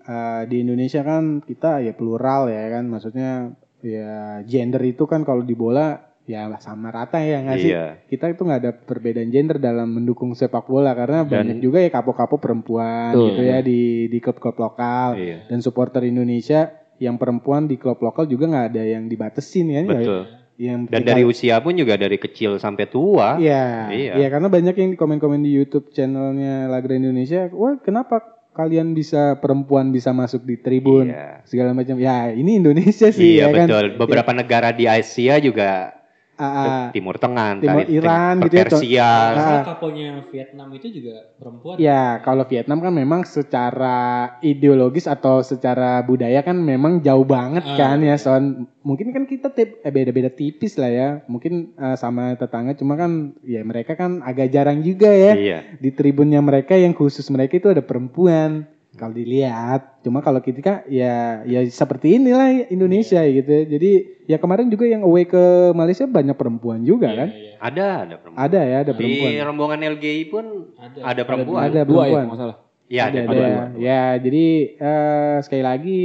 eh, 0.00 0.42
di 0.48 0.64
Indonesia 0.64 1.04
kan 1.04 1.44
kita 1.44 1.84
ya 1.84 1.92
plural 1.92 2.48
ya 2.48 2.72
kan 2.72 2.88
maksudnya 2.88 3.52
ya 3.80 4.40
gender 4.44 4.80
itu 4.84 5.04
kan 5.04 5.24
kalau 5.24 5.40
di 5.40 5.52
bola 5.52 6.08
ya 6.24 6.46
sama 6.62 6.88
rata 6.88 7.20
ya 7.20 7.42
nggak 7.44 7.58
sih? 7.58 7.70
Iya. 7.74 7.86
Kita 8.06 8.30
itu 8.30 8.42
nggak 8.46 8.60
ada 8.62 8.72
perbedaan 8.72 9.28
gender 9.28 9.58
dalam 9.58 9.92
mendukung 9.92 10.32
sepak 10.32 10.66
bola 10.66 10.94
karena 10.94 11.26
Dan- 11.26 11.30
banyak 11.46 11.58
juga 11.60 11.82
ya 11.82 11.90
kapo-kapo 11.90 12.38
perempuan 12.38 13.12
Betul. 13.12 13.26
gitu 13.34 13.42
ya 13.44 13.58
di 13.60 13.80
di 14.08 14.18
klub-klub 14.18 14.56
lokal 14.56 15.18
Iya. 15.20 15.50
dan 15.52 15.58
supporter 15.60 16.06
Indonesia 16.06 16.79
yang 17.00 17.16
perempuan 17.16 17.64
di 17.64 17.80
klub 17.80 17.96
lokal 17.98 18.28
juga 18.28 18.44
nggak 18.46 18.66
ada 18.70 18.82
yang 18.84 19.08
dibatesin 19.08 19.66
ya 19.66 19.80
Betul. 19.82 20.28
yang 20.60 20.84
Dan 20.84 21.08
dari 21.08 21.24
usia 21.24 21.56
pun 21.58 21.72
juga 21.72 21.96
dari 21.96 22.20
kecil 22.20 22.60
sampai 22.60 22.84
tua. 22.84 23.40
Iya, 23.40 23.88
Iya. 23.88 24.12
iya 24.20 24.28
karena 24.28 24.52
banyak 24.52 24.76
yang 24.76 24.90
komen-komen 24.92 25.40
di 25.40 25.50
YouTube 25.50 25.88
channelnya 25.90 26.68
Lagra 26.68 26.92
Indonesia, 26.92 27.48
wah 27.56 27.80
kenapa 27.80 28.20
kalian 28.52 28.92
bisa 28.92 29.40
perempuan 29.40 29.88
bisa 29.88 30.12
masuk 30.12 30.44
di 30.44 30.60
tribun 30.60 31.08
Iya. 31.08 31.40
segala 31.48 31.72
macam. 31.72 31.96
Ya 31.96 32.28
ini 32.28 32.60
Indonesia 32.60 33.08
sih 33.08 33.40
Iya 33.40 33.48
ya 33.48 33.56
kan. 33.56 33.66
betul. 33.72 33.84
Beberapa 33.96 34.36
negara 34.36 34.68
di 34.68 34.84
Asia 34.84 35.40
juga 35.40 35.96
Ah. 36.40 36.88
Timur 36.88 37.20
Tengah, 37.20 37.60
Timur 37.60 37.84
entah 37.84 37.92
Iran 37.92 38.34
Tim- 38.40 38.44
gitu 38.48 38.54
ya, 38.56 38.64
Persia. 38.64 39.10
Masalah 39.36 39.64
kaponya 39.68 40.08
Vietnam 40.32 40.68
itu 40.72 40.86
juga 40.88 41.14
perempuan. 41.36 41.76
Ya, 41.76 42.16
kalau 42.24 42.48
Vietnam 42.48 42.80
kan 42.80 42.92
memang 42.96 43.20
secara 43.28 43.98
ideologis 44.40 45.04
atau 45.04 45.44
secara 45.44 46.00
budaya 46.00 46.40
kan 46.40 46.56
memang 46.56 47.04
jauh 47.04 47.28
banget 47.28 47.62
Ah, 47.68 47.76
kan 47.76 48.00
ya, 48.00 48.16
iya. 48.16 48.16
Son. 48.16 48.64
Mungkin 48.80 49.12
kan 49.12 49.28
kita 49.28 49.52
tip, 49.52 49.84
eh, 49.84 49.92
beda-beda 49.92 50.32
tipis 50.32 50.80
lah 50.80 50.88
ya. 50.88 51.08
Mungkin 51.28 51.76
eh, 51.76 51.96
sama 52.00 52.32
tetangga 52.34 52.72
cuma 52.72 52.96
kan 52.96 53.36
ya 53.44 53.60
mereka 53.60 53.92
kan 53.92 54.24
agak 54.24 54.48
jarang 54.48 54.80
juga 54.80 55.12
ya. 55.12 55.36
Iya. 55.36 55.58
Di 55.76 55.92
tribunnya 55.92 56.40
mereka 56.40 56.72
yang 56.74 56.96
khusus 56.96 57.28
mereka 57.28 57.60
itu 57.60 57.68
ada 57.68 57.84
perempuan. 57.84 58.64
Kalau 58.90 59.14
dilihat, 59.14 60.02
cuma 60.02 60.18
kalau 60.18 60.38
kita 60.38 60.82
ya 60.84 61.14
ya 61.42 61.60
seperti 61.64 62.18
inilah 62.18 62.66
Indonesia 62.66 63.22
gitu 63.22 63.46
ya. 63.46 63.62
Jadi 63.64 63.90
ya 64.26 64.36
kemarin 64.36 64.66
juga 64.66 64.82
yang 64.84 65.02
away 65.02 65.24
ke 65.24 65.38
Malaysia 65.72 66.04
banyak 66.04 66.34
perempuan 66.34 66.82
juga 66.82 67.06
Iya, 67.06 67.16
kan. 67.16 67.28
iya. 67.30 67.52
Ada, 67.56 67.86
ada 68.02 68.14
perempuan. 68.18 68.42
Ada 68.42 68.60
ya, 68.60 68.76
ada 68.80 68.92
Di 68.92 68.96
perempuan. 68.98 69.30
rombongan 69.46 69.78
LGI 69.94 70.22
pun 70.26 70.44
Ada. 70.74 70.98
ada 71.06 71.22
perempuan. 71.22 71.60
Ada 71.62 71.80
Dua 71.80 71.80
ya 71.80 71.86
perempuan. 71.86 72.10
kalau 72.10 72.26
nggak 72.26 72.40
salah. 72.40 72.58
Iya, 72.90 73.02
ada, 73.06 73.18
ada, 73.20 73.30
dua. 73.30 73.46
ada. 73.46 73.64
Ya, 73.78 74.02
jadi 74.18 74.46
eh, 74.74 75.36
sekali 75.40 75.62
lagi 75.62 75.98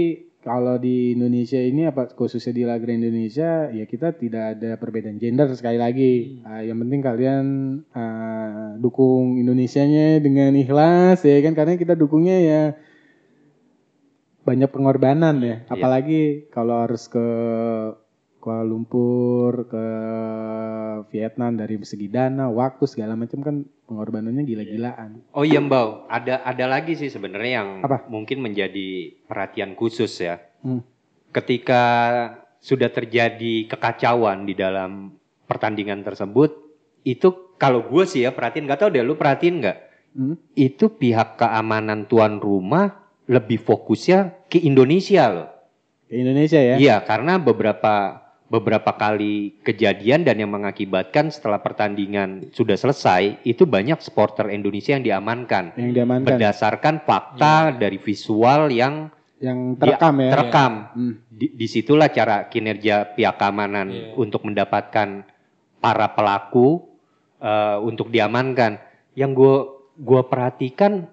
kalau 0.45 0.77
di 0.77 1.17
Indonesia 1.17 1.57
ini 1.57 1.89
apa 1.89 2.13
khususnya 2.13 2.53
di 2.53 2.63
Lagra 2.69 2.93
Indonesia 2.93 3.73
ya 3.73 3.89
kita 3.89 4.13
tidak 4.13 4.53
ada 4.53 4.77
perbedaan 4.77 5.17
gender 5.17 5.49
sekali 5.57 5.81
lagi. 5.81 6.45
Ah, 6.45 6.61
yang 6.61 6.77
penting 6.85 7.01
kalian 7.01 7.45
ah, 7.97 8.77
dukung 8.77 9.41
Indonesianya 9.41 10.21
dengan 10.21 10.53
ikhlas 10.53 11.25
ya 11.25 11.41
kan 11.41 11.57
karena 11.57 11.81
kita 11.81 11.97
dukungnya 11.97 12.37
ya 12.37 12.61
banyak 14.45 14.69
pengorbanan 14.69 15.41
ya. 15.41 15.65
Apalagi 15.65 16.45
kalau 16.53 16.85
harus 16.85 17.09
ke 17.09 17.25
Kuala 18.45 18.61
Lumpur, 18.61 19.65
ke 19.65 19.87
Vietnam 21.09 21.57
dari 21.57 21.81
segi 21.81 22.05
dana, 22.05 22.45
waktu 22.45 22.85
segala 22.85 23.17
macam 23.17 23.41
kan 23.41 23.65
pengorbanannya 23.89 24.45
gila-gilaan. 24.45 25.33
Oh 25.33 25.41
iya 25.41 25.57
Mbak, 25.57 26.05
ada 26.05 26.45
ada 26.45 26.65
lagi 26.69 26.93
sih 26.93 27.09
sebenarnya 27.09 27.65
yang 27.65 27.69
Apa? 27.81 28.05
mungkin 28.05 28.45
menjadi 28.45 29.17
perhatian 29.25 29.73
khusus 29.73 30.13
ya. 30.21 30.37
Hmm. 30.61 30.85
Ketika 31.33 31.81
sudah 32.61 32.93
terjadi 32.93 33.65
kekacauan 33.65 34.45
di 34.45 34.53
dalam 34.53 35.17
pertandingan 35.49 36.05
tersebut, 36.05 36.53
itu 37.01 37.57
kalau 37.57 37.81
gue 37.89 38.05
sih 38.05 38.29
ya 38.29 38.31
perhatiin, 38.33 38.69
nggak 38.69 38.77
tahu 38.77 38.93
deh 38.93 39.01
lu 39.01 39.17
perhatiin 39.17 39.55
nggak? 39.57 39.77
Hmm? 40.13 40.37
Itu 40.53 40.93
pihak 40.93 41.41
keamanan 41.41 42.05
tuan 42.05 42.37
rumah 42.37 43.09
lebih 43.25 43.57
fokusnya 43.57 44.45
ke 44.53 44.61
Indonesia 44.61 45.33
loh. 45.33 45.49
Ke 46.05 46.21
Indonesia 46.21 46.61
ya. 46.61 46.77
Iya, 46.77 47.01
karena 47.01 47.41
beberapa 47.41 48.24
beberapa 48.45 48.93
kali 48.93 49.57
kejadian 49.65 50.21
dan 50.21 50.37
yang 50.37 50.53
mengakibatkan 50.53 51.33
setelah 51.33 51.57
pertandingan 51.57 52.53
sudah 52.53 52.77
selesai 52.77 53.41
itu 53.41 53.65
banyak 53.65 53.97
supporter 54.05 54.53
Indonesia 54.53 54.93
yang 54.93 55.01
diamankan 55.01 55.73
Yang 55.73 55.91
diamankan. 55.97 56.27
berdasarkan 56.29 56.95
fakta 57.01 57.73
dari 57.73 57.97
visual 57.97 58.69
yang 58.69 59.09
yang 59.41 59.75
terekam 59.75 60.15
ya. 60.21 60.31
terekam. 60.31 60.73
Hmm. 60.95 61.13
Di, 61.27 61.51
di 61.51 61.67
situlah 61.67 62.07
cara 62.07 62.47
kinerja 62.47 63.17
pihak 63.17 63.35
keamanan 63.35 63.87
Iya. 63.91 64.07
untuk 64.15 64.45
mendapatkan 64.47 65.27
para 65.81 66.07
pelaku 66.15 66.85
eh, 67.41 67.77
untuk 67.83 68.09
diamankan. 68.09 68.79
Yang 69.13 69.31
gue 69.35 69.55
gua 69.95 70.21
perhatikan 70.27 71.07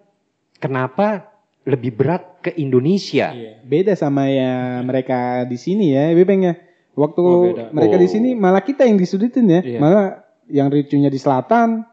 kenapa 0.59 1.33
lebih 1.67 1.95
berat 1.95 2.23
ke 2.43 2.51
Indonesia. 2.55 3.35
Iya. 3.35 3.53
Beda 3.63 3.93
sama 3.99 4.31
ya 4.31 4.83
mereka 4.83 5.43
di 5.47 5.59
sini 5.59 5.91
ya, 5.95 6.15
Bebeng 6.15 6.43
ya. 6.47 6.55
Waktu 6.93 7.21
Oh, 7.21 7.49
beda. 7.49 7.73
mereka 7.73 7.97
di 7.97 8.05
Oh. 8.05 8.13
sini 8.13 8.29
malah 8.35 8.61
kita 8.61 8.85
yang 8.85 8.97
disudutin 8.97 9.47
ya. 9.47 9.61
Iya. 9.61 9.79
Malah 9.79 10.05
yang 10.47 10.69
ricunya 10.69 11.09
di 11.09 11.17
selatan. 11.17 11.89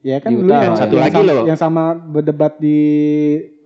Ya 0.00 0.16
kan 0.16 0.32
Di 0.32 0.40
lu 0.40 0.48
utara, 0.48 0.64
yang, 0.64 0.72
ya. 0.72 0.80
Satu 0.80 0.94
yang 0.94 1.04
lagi 1.04 1.12
sama, 1.14 1.28
loh. 1.28 1.44
yang 1.44 1.58
sama 1.58 1.82
berdebat 1.92 2.52
di 2.56 2.78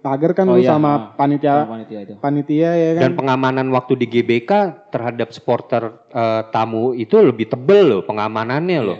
pagar 0.01 0.33
kan 0.33 0.45
Oh, 0.47 0.59
iya. 0.59 0.69
sama 0.69 0.91
Ah. 0.91 0.99
panitia 1.15 1.55
Sama 1.55 1.71
panitia 1.71 1.99
itu. 2.03 2.15
panitia 2.19 2.71
ya 2.73 2.91
kan. 2.93 3.03
Dan 3.03 3.13
pengamanan 3.15 3.67
waktu 3.71 3.93
di 3.95 4.07
GBK 4.07 4.51
terhadap 4.91 5.31
supporter 5.31 5.83
eh, 6.11 6.43
tamu 6.51 6.93
itu 6.93 7.15
lebih 7.17 7.47
tebel 7.47 7.85
loh 7.89 8.03
pengamanannya 8.03 8.81
loh. 8.81 8.99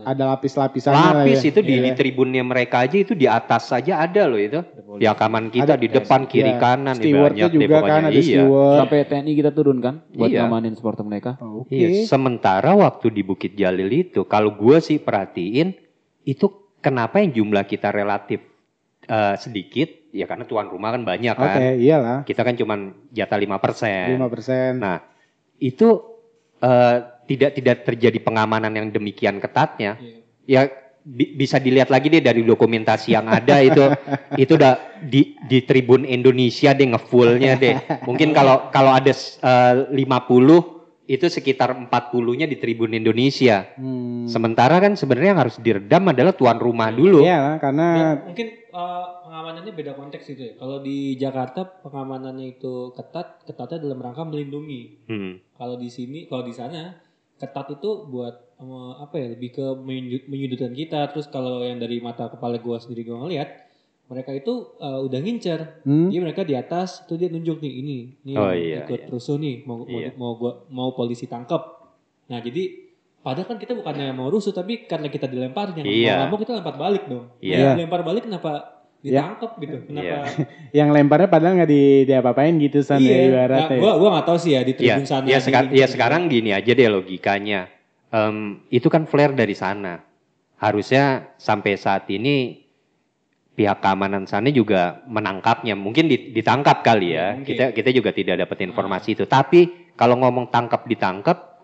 Ada 0.00 0.22
lapis-lapisannya 0.28 1.22
Lapis 1.22 1.40
ya. 1.40 1.48
itu 1.48 1.60
di, 1.60 1.74
Iya. 1.74 1.82
di 1.82 1.90
tribunnya 1.94 2.42
mereka 2.42 2.82
aja 2.82 2.96
itu 2.96 3.12
di 3.12 3.24
atas 3.24 3.68
saja 3.68 4.00
ada 4.00 4.24
loh 4.24 4.36
itu. 4.36 4.60
Pihak 4.98 5.14
keamanan 5.14 5.48
kita 5.48 5.74
Ada, 5.74 5.76
di 5.76 5.88
depan 5.88 6.20
kiri 6.24 6.52
Ya, 6.52 6.58
kanan 6.58 6.96
nih 6.96 7.04
Stewardnya 7.06 7.44
banyak 7.44 7.48
deh 7.48 7.58
juga 7.60 7.76
pokoknya. 7.76 7.92
kan 7.92 8.02
ada 8.02 8.12
iya. 8.12 8.22
steward. 8.24 8.76
Sampai 8.78 8.98
TNI 9.04 9.32
kita 9.34 9.50
turun 9.50 9.78
kan 9.78 9.94
buat 10.10 10.28
Iya. 10.28 10.40
ngamanin 10.42 10.74
supporter 10.74 11.04
mereka. 11.04 11.30
Oke. 11.38 11.72
Iya, 11.72 11.88
sementara 12.04 12.72
waktu 12.72 13.06
di 13.08 13.22
Bukit 13.22 13.52
Jalil 13.52 13.88
itu, 13.88 14.24
kalau 14.24 14.52
gue 14.52 14.78
sih 14.78 14.98
perhatiin, 14.98 15.76
itu 16.24 16.46
kenapa 16.78 17.18
yang 17.18 17.32
jumlah 17.32 17.64
kita 17.64 17.88
relatif 17.88 18.42
eh, 19.04 19.36
sedikit, 19.36 19.88
ya 20.10 20.24
karena 20.24 20.44
tuan 20.44 20.68
rumah 20.68 20.92
kan 20.92 21.00
banyak 21.00 21.32
Oke, 21.32 21.40
kan. 21.40 21.60
iyalah. 21.74 22.18
Kita 22.22 22.42
kan 22.42 22.52
cuman 22.54 22.80
jatah 23.08 23.40
5%. 23.40 24.20
5%. 24.20 24.76
Nah, 24.76 25.00
itu 25.56 25.88
eh, 26.58 26.98
tidak 27.28 27.50
tidak 27.54 27.76
terjadi 27.84 28.18
pengamanan 28.24 28.72
yang 28.72 28.88
demikian 28.88 29.38
ketatnya. 29.38 30.00
Iya. 30.00 30.16
Ya 30.48 30.60
bi- 31.04 31.36
bisa 31.36 31.60
dilihat 31.60 31.92
lagi 31.92 32.08
deh 32.08 32.24
dari 32.24 32.40
dokumentasi 32.44 33.12
yang 33.12 33.28
ada 33.28 33.60
itu 33.60 33.84
itu 34.42 34.52
udah 34.56 34.98
di 35.04 35.36
di 35.44 35.64
Tribun 35.64 36.08
Indonesia 36.08 36.72
deh 36.72 36.88
ngefullnya 36.88 37.60
deh. 37.60 37.76
Mungkin 38.08 38.32
kalau 38.32 38.72
kalau 38.72 38.96
ada 38.96 39.12
eh, 39.12 39.74
50 39.92 40.78
itu 41.08 41.24
sekitar 41.24 41.72
40-nya 41.72 42.44
di 42.44 42.60
Tribun 42.60 42.92
Indonesia. 42.92 43.64
Hmm. 43.80 44.28
Sementara 44.28 44.76
kan 44.76 44.92
sebenarnya 44.92 45.32
yang 45.32 45.40
harus 45.40 45.56
diredam 45.56 46.04
adalah 46.12 46.36
tuan 46.36 46.60
rumah 46.60 46.92
dulu. 46.92 47.24
Iyalah 47.24 47.56
karena 47.56 47.86
Ya, 47.96 48.08
mungkin 48.28 48.46
eh, 48.52 49.06
pengamanannya 49.24 49.72
beda 49.72 49.96
konteks 49.96 50.28
gitu 50.28 50.52
ya. 50.52 50.54
Kalau 50.60 50.84
di 50.84 51.16
Jakarta 51.16 51.64
pengamanannya 51.64 52.60
itu 52.60 52.92
ketat, 52.92 53.40
ketatnya 53.48 53.88
dalam 53.88 54.04
rangka 54.04 54.28
melindungi. 54.28 55.08
Hmm. 55.08 55.40
Kalau 55.56 55.80
di 55.80 55.88
sini, 55.88 56.28
kalau 56.28 56.44
di 56.44 56.52
sana 56.52 56.92
ketat 57.38 57.70
itu 57.72 57.90
buat 58.04 58.34
eh, 58.54 58.92
apa 58.98 59.14
ya? 59.14 59.26
Lebih 59.32 59.50
ke 59.52 59.64
menyudut- 59.78 60.26
menyudutkan 60.26 60.72
kita. 60.72 61.06
Terus 61.08 61.26
kalau 61.26 61.62
yang 61.62 61.78
dari 61.78 61.98
mata 61.98 62.26
kepala 62.26 62.58
gua 62.58 62.76
sendiri 62.76 63.02
gua 63.02 63.22
ngeliat 63.22 63.70
mereka 64.08 64.32
itu 64.32 64.72
uh, 64.76 64.98
udah 65.00 65.20
ngincer. 65.20 65.84
Hmm? 65.84 66.08
Jadi 66.08 66.18
mereka 66.18 66.40
di 66.40 66.56
atas 66.56 67.04
tuh 67.04 67.14
dia 67.14 67.28
nunjuk 67.28 67.60
nih 67.60 67.72
ini, 67.76 67.98
nih 68.24 68.34
Oh, 68.34 68.48
iya, 68.50 68.80
ikut 68.82 69.00
iya. 69.04 69.08
rusuh 69.08 69.36
nih 69.36 69.62
mau 69.62 69.84
mau 69.84 70.00
Iya. 70.00 70.10
mau 70.16 70.32
gua 70.34 70.52
mau 70.68 70.88
polisi 70.92 71.28
tangkap. 71.28 71.60
Nah 72.26 72.40
jadi 72.40 72.88
padahal 73.20 73.44
kan 73.46 73.58
kita 73.60 73.76
bukannya 73.76 74.08
mau 74.10 74.32
rusuh 74.32 74.50
tapi 74.50 74.88
karena 74.88 75.06
kita 75.06 75.28
dilempar 75.28 75.76
yang 75.76 75.84
Iya. 75.84 76.24
mau 76.24 76.32
mau 76.32 76.38
kita 76.40 76.56
lempar 76.56 76.74
balik 76.74 77.04
dong. 77.04 77.28
Iya. 77.38 77.56
Nah, 77.60 77.70
dilempar 77.76 78.00
balik 78.00 78.24
kenapa 78.24 78.77
ditangkap 78.98 79.50
gitu? 79.58 79.76
Kenapa? 79.86 80.02
Iya. 80.04 80.18
Yang 80.82 80.88
lemparnya 80.90 81.28
padahal 81.28 81.52
nggak 81.56 81.70
di 81.70 81.82
diapa-apain 82.04 82.54
gitu 82.58 82.82
san 82.82 82.98
ya 82.98 83.08
Iya. 83.08 83.22
ibaratnya. 83.30 83.68
Nah, 83.70 83.78
gua 83.78 83.92
gua 83.96 84.08
nggak 84.18 84.26
tahu 84.26 84.38
sih 84.38 84.52
ya 84.52 84.60
di 84.62 84.72
Ya, 84.74 84.98
tribun 84.98 85.06
sana. 85.06 85.24
ya, 85.24 85.38
di- 85.38 85.44
seka- 85.44 85.68
di- 85.70 85.78
ya 85.78 85.86
sekarang 85.86 86.22
gini 86.26 86.50
aja 86.50 86.70
deh 86.70 86.88
logikanya. 86.88 87.60
Em, 88.08 88.36
itu 88.68 88.88
kan 88.88 89.04
flare 89.04 89.32
dari 89.32 89.54
sana. 89.54 90.02
Harusnya 90.56 91.04
sampai 91.36 91.76
saat 91.76 92.08
ini 92.08 92.66
pihak 93.54 93.78
keamanan 93.78 94.24
sana 94.24 94.50
juga 94.50 95.02
menangkapnya. 95.06 95.74
Mungkin 95.74 96.06
di- 96.06 96.30
ditangkap 96.32 96.82
kali 96.82 97.14
ya. 97.14 97.14
Ya, 97.14 97.26
mungkin. 97.34 97.46
kita 97.46 97.64
kita 97.70 97.90
juga 97.92 98.10
tidak 98.10 98.36
dapat 98.40 98.58
informasi 98.64 99.14
itu. 99.14 99.24
Tapi 99.24 99.92
kalau 99.94 100.14
ngomong 100.16 100.48
tangkap 100.48 100.82
ditangkap, 100.84 101.58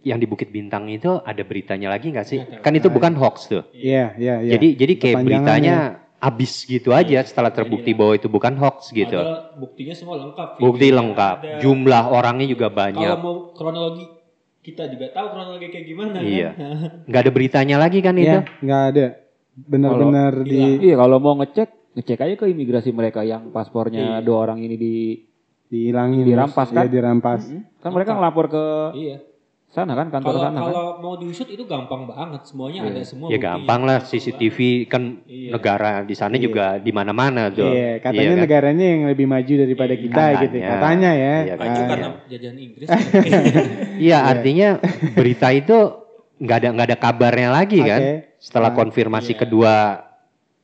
yang 0.00 0.16
di 0.16 0.24
Bukit 0.24 0.48
Bintang 0.48 0.86
itu 0.86 1.18
ada 1.18 1.42
beritanya 1.42 1.88
lagi 1.88 2.08
nggak 2.08 2.24
sih? 2.24 2.40
Tahu. 2.40 2.62
Kan 2.62 2.72
itu 2.72 2.88
bukan 2.88 3.12
hoax 3.14 3.48
tuh. 3.48 3.64
Iya, 3.72 4.14
iya, 4.16 4.34
iya. 4.40 4.52
Jadi 4.54 4.68
jadi 4.76 4.92
kayak 4.96 5.16
beritanya 5.22 5.76
abis 6.18 6.52
gitu 6.62 6.90
aja 6.90 7.22
setelah 7.22 7.48
terbukti 7.48 7.90
Jadilah. 7.90 7.98
bahwa 8.00 8.12
itu 8.14 8.28
bukan 8.28 8.54
hoax 8.56 8.90
gitu. 8.90 9.14
Padahal 9.14 9.54
buktinya 9.54 9.94
semua 9.94 10.16
lengkap. 10.18 10.48
Bukti 10.58 10.88
lengkap, 10.90 11.36
ada. 11.38 11.58
jumlah 11.58 12.04
orangnya 12.08 12.46
juga 12.46 12.66
Kalau 12.66 12.78
banyak. 12.80 13.16
mau 13.16 13.34
kronologi 13.52 14.04
kita 14.60 14.84
juga 14.86 15.08
tahu 15.08 15.26
kronologi 15.30 15.66
kayak 15.68 15.86
gimana 15.86 16.18
Iya. 16.18 16.50
kan. 16.52 16.60
Nggak 17.08 17.20
ada 17.20 17.30
beritanya 17.30 17.76
lagi 17.78 17.98
kan 18.00 18.14
itu? 18.14 18.26
Iya, 18.28 18.40
nggak 18.58 18.82
ada. 18.88 19.06
Benar-benar 19.58 20.32
Kalau 20.34 20.44
di 20.44 20.58
Iya 20.80 20.94
kalau 20.96 21.16
mau 21.18 21.34
ngecek 21.36 21.68
ngecek 21.94 22.18
aja 22.20 22.34
ke 22.36 22.46
imigrasi 22.46 22.90
mereka 22.90 23.22
yang 23.22 23.48
paspornya 23.48 24.18
Iya. 24.18 24.24
dua 24.26 24.38
orang 24.40 24.58
ini 24.60 24.74
di 24.74 24.94
dihilangin, 25.68 26.24
Dirampas, 26.24 26.66
Iya, 26.66 26.76
kan? 26.78 26.86
dirampas. 26.88 27.40
kan 27.78 27.90
mereka 27.92 28.10
ngelapor 28.12 28.46
ke 28.48 28.64
Iya. 28.96 29.16
Sana 29.68 29.92
kan 29.92 30.08
kantor 30.08 30.32
Kalau 30.32 30.42
sana 30.42 30.56
kan. 30.56 30.64
kalau 30.72 30.86
mau 30.98 31.14
diusut 31.14 31.44
itu 31.44 31.60
gampang 31.62 32.08
banget, 32.08 32.40
semuanya 32.42 32.80
Iya. 32.80 32.90
ada 32.90 33.02
semua. 33.04 33.28
Ya 33.28 33.36
buktinya. 33.36 33.44
gampang 33.52 33.80
lah 33.84 33.98
Gampang 34.00 34.10
CCTV 34.16 34.58
kan 34.84 35.02
Iya. 35.22 35.50
negara 35.52 35.90
di 36.02 36.14
sana 36.14 36.34
Iya. 36.34 36.42
juga 36.42 36.66
di 36.78 36.88
mana-mana 36.88 37.42
tuh. 37.48 37.68
Iya, 37.68 38.00
katanya 38.00 38.24
Iya 38.24 38.32
kan? 38.32 38.42
negaranya 38.42 38.86
yang 38.88 39.02
lebih 39.06 39.26
maju 39.28 39.52
daripada 39.54 39.92
Iya, 39.92 40.00
kita 40.00 40.24
gitu. 40.24 40.56
katanya. 40.56 40.68
Katanya 40.72 41.10
ya. 41.12 41.34
Iya, 41.44 41.54
banget. 41.54 41.68
Maju 41.68 41.82
karena 41.84 42.08
jajahan 42.26 42.58
Inggris. 42.58 42.88
Iya, 44.00 44.18
artinya 44.24 44.68
berita 45.12 45.48
itu 45.50 45.76
nggak 46.38 46.56
ada 46.56 46.68
nggak 46.72 46.88
ada 46.88 46.98
kabarnya 46.98 47.50
lagi 47.50 47.78
kan? 47.82 48.00
Oke. 48.00 48.14
Setelah 48.38 48.70
Ah, 48.70 48.76
konfirmasi 48.78 49.32
iya. 49.32 49.38
kedua 49.38 49.74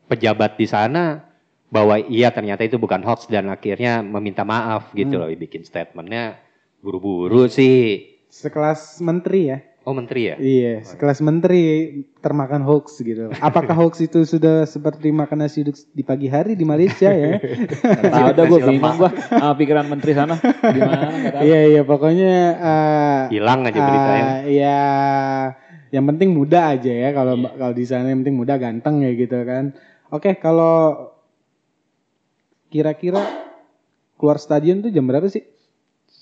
pejabat 0.07 0.55
di 0.55 0.65
sana 0.65 1.27
bahwa 1.67 1.99
iya 1.99 2.31
ternyata 2.31 2.63
itu 2.63 2.79
bukan 2.79 3.03
hoax 3.03 3.27
dan 3.27 3.51
akhirnya 3.51 4.01
meminta 4.01 4.47
maaf 4.47 4.95
gitu 4.95 5.19
Hmm. 5.19 5.27
loh, 5.27 5.31
bikin 5.31 5.61
statementnya 5.61 6.39
buru-buru 6.79 7.51
sih. 7.51 8.14
Sekelas 8.35 8.99
menteri 8.99 9.41
ya. 9.47 9.59
Oh 9.87 9.95
menteri 9.95 10.33
ya? 10.33 10.37
Iya, 10.41 10.83
sekelas 10.83 11.23
menteri 11.23 11.93
termakan 12.19 12.67
hoax 12.67 12.99
gitu. 13.05 13.31
Apakah 13.39 13.77
hoax 13.79 14.01
itu 14.03 14.27
sudah 14.27 14.67
seperti 14.67 15.15
makan 15.15 15.45
nasi 15.45 15.63
uduk 15.63 15.77
di 15.93 16.03
pagi 16.03 16.27
hari 16.27 16.59
di 16.59 16.67
Malaysia 16.67 17.15
ya? 17.15 17.39
Tahu 18.11 18.27
ada 18.33 18.43
gue 18.43 18.61
bingung 18.65 18.97
gue 18.97 19.11
pikiran 19.61 19.87
menteri 19.87 20.19
sana 20.19 20.35
gimana. 20.41 21.07
Iya, 21.47 21.61
iya, 21.69 21.83
pokoknya 21.87 22.33
eh, 22.59 23.21
Hilang 23.39 23.71
aja 23.71 23.79
beritanya. 23.79 24.25
Ah, 24.25 24.39
ya 24.49 24.81
yang 25.95 26.05
penting 26.11 26.35
muda 26.35 26.75
aja 26.75 26.91
ya 26.91 27.15
kalau 27.15 27.39
kalau 27.55 27.75
di 27.77 27.85
sana 27.87 28.11
yang 28.11 28.27
penting 28.27 28.41
muda 28.41 28.59
ganteng 28.59 29.05
ya 29.05 29.15
gitu 29.15 29.37
kan. 29.47 29.79
Oke, 30.11 30.35
kalau 30.43 31.13
kira-kira 32.73 33.23
keluar 34.19 34.43
stadion 34.43 34.83
tuh 34.83 34.91
jam 34.91 35.07
berapa 35.07 35.29
sih? 35.31 35.47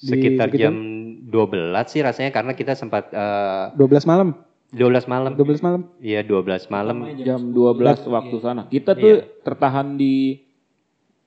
Di 0.02 0.12
Sekitar 0.12 0.50
jam 0.52 1.01
12 1.32 1.48
sih 1.88 2.00
rasanya 2.00 2.28
karena 2.30 2.52
kita 2.52 2.72
sempat 2.72 3.08
eh, 3.08 3.72
12 3.74 4.04
malam. 4.04 4.36
12 4.70 5.04
malam. 5.06 5.32
12 5.32 5.60
malam. 5.60 5.82
Iya 5.98 6.20
12 6.20 6.68
malam. 6.68 6.96
Jam 7.18 7.40
12 7.48 8.04
waktu 8.06 8.36
sana. 8.38 8.62
Kita 8.66 8.92
tuh 8.94 9.20
Iya. 9.20 9.40
tertahan 9.42 9.96
di 9.96 10.40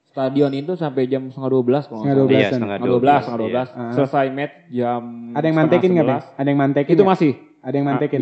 stadion 0.05 0.49
itu 0.49 0.73
sampai 0.73 1.05
jam 1.05 1.27
setengah 1.27 1.51
12 1.51 1.85
kalau 1.85 2.01
nggak 2.01 2.15
Setengah 2.15 2.15
salah. 2.15 2.25
12. 2.25 2.31
Iya 2.31 2.47
12-an. 2.47 2.53
setengah 2.53 2.77
Setengah 2.77 2.87
12, 2.87 3.19
setengah 3.19 3.39
12. 3.39 3.67
iya. 3.67 3.91
Selesai 3.91 4.25
match 4.31 4.55
jam 4.71 5.01
Ada 5.33 5.45
yang 5.45 5.57
mantekin 5.57 5.89
nggak, 5.91 6.07
Bang? 6.07 6.21
Ada 6.31 6.47
yang 6.47 6.59
mantekin? 6.59 6.93
Itu 6.93 7.03
masih 7.03 7.31
Ada 7.59 7.75
yang 7.75 7.87
mantekin. 7.87 8.21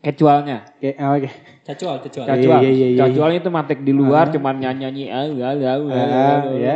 casualnya. 0.00 0.58
Oke, 0.74 0.90
ah, 0.96 1.12
oke. 1.12 1.28
Cacual, 1.62 1.96
cacual. 2.00 2.24
Iya, 2.24 2.32
Casual. 2.34 2.60
iya, 2.60 2.70
iya, 2.70 2.86
iya. 2.88 2.98
Casualnya 2.98 3.38
itu 3.38 3.50
mantek 3.50 3.78
di 3.80 3.92
luar 3.92 4.24
Ah. 4.26 4.32
cuman 4.32 4.54
nyanyi-nyanyi 4.58 5.04
ah, 5.06 5.28
ah, 5.28 5.28
ah, 5.28 5.56
ah, 5.62 5.76
Ah, 5.86 6.00
ah. 6.00 6.40
iya. 6.50 6.74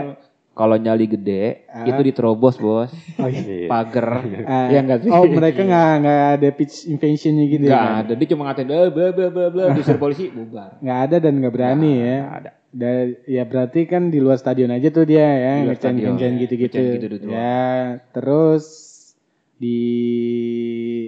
Kalau 0.55 0.79
nyali 0.79 1.11
gede 1.11 1.67
Ah. 1.67 1.83
itu 1.83 2.01
diterobos, 2.01 2.55
Bos. 2.57 2.95
Oh, 3.19 3.27
iya. 3.27 3.43
Iya. 3.43 3.67
Pagar. 3.67 4.23
Ah, 4.47 4.71
Iya 4.71 4.81
enggak 4.81 4.99
sih? 5.03 5.11
Oh, 5.11 5.27
mereka 5.27 5.61
nggak 5.61 5.91
nggak 6.01 6.23
ada 6.39 6.49
pitch 6.51 6.87
invasionnya 6.87 7.45
gitu 7.45 7.67
Enggak 7.67 7.83
ya? 7.83 8.01
ada. 8.01 8.13
Dia 8.15 8.29
cuma 8.31 8.43
ngatain 8.47 8.71
eh 8.71 8.89
bla 8.89 9.07
bla 9.11 9.27
bla 9.29 9.47
bla 9.51 9.65
diusir 9.75 9.99
polisi 9.99 10.31
bubar. 10.31 10.79
Nggak 10.79 10.99
ada 11.05 11.17
dan 11.19 11.33
nggak 11.37 11.53
berani 11.53 11.93
ya. 11.99 12.17
Nggak 12.21 12.39
ada. 12.39 12.51
Dan 12.71 12.95
ya 13.25 13.43
berarti 13.43 13.81
kan 13.85 14.03
di 14.09 14.19
luar 14.19 14.35
stadion 14.35 14.71
aja 14.71 14.89
tuh 14.89 15.03
dia 15.03 15.23
ya 15.23 15.53
Di 15.55 15.63
luar 15.63 15.75
ngecen 15.75 15.79
stadion, 15.91 16.13
ngecen 16.15 16.33
ya. 16.33 16.41
gitu-gitu. 16.41 16.79
Gitu 16.97 17.07
ya 17.29 17.63
terus 18.11 18.65
di 19.55 19.79